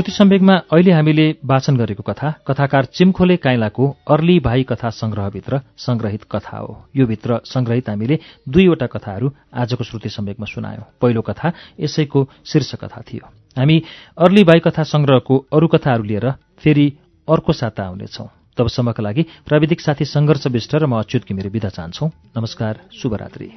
श्रुति 0.00 0.12
सम्वेकमा 0.12 0.54
अहिले 0.72 0.92
हामीले 0.92 1.36
वाचन 1.44 1.76
गरेको 1.76 2.02
कथा 2.02 2.30
कथाकार 2.46 2.84
चिम्खोले 2.84 3.36
काइलाको 3.36 3.96
अर्ली 4.10 4.40
भाइ 4.40 4.62
कथा 4.62 4.90
संग्रहभित्र 4.90 5.60
संग्रहित 5.76 6.24
कथा 6.32 6.56
हो। 6.56 6.86
यो 6.96 7.06
भित्र 7.06 7.40
संग्रहित 7.44 7.88
हामीले 7.88 8.18
दुईवटा 8.48 8.86
कथाहरू 8.86 9.32
आजको 9.54 9.84
श्रुति 9.84 10.08
सम्वेकमा 10.08 10.46
सुनायौं। 10.46 10.82
पहिलो 11.00 11.20
कथा 11.20 11.52
यसैको 11.80 12.28
शीर्ष 12.46 12.74
कथा 12.74 13.02
थियो। 13.12 13.28
हामी 13.58 13.82
अर्ली 14.18 14.44
भाइ 14.44 14.60
कथा 14.60 14.82
संग्रहको 14.82 15.46
अरू 15.52 15.66
कथाहरू 15.66 16.02
लिएर 16.02 16.30
फेरि 16.58 16.92
अर्को 17.28 17.52
साता 17.52 17.82
आउनेछौं। 17.82 18.26
तबसम्मका 18.56 19.02
लागि 19.02 19.22
प्राविधिक 19.22 19.80
साथी 19.80 20.04
संघर्ष 20.04 20.46
विष्ट 20.46 20.74
र 20.74 20.86
म 20.86 20.98
अच्युत 20.98 21.22
घिमिरे 21.28 21.48
विदा 21.48 21.68
चाहन्छौ। 21.68 22.06
नमस्कार 22.36 22.80
शुभरात्री। 23.02 23.52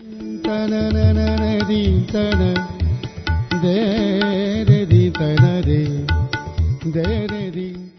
दे 6.85 7.03
रे 7.27 7.49
दी 7.51 7.92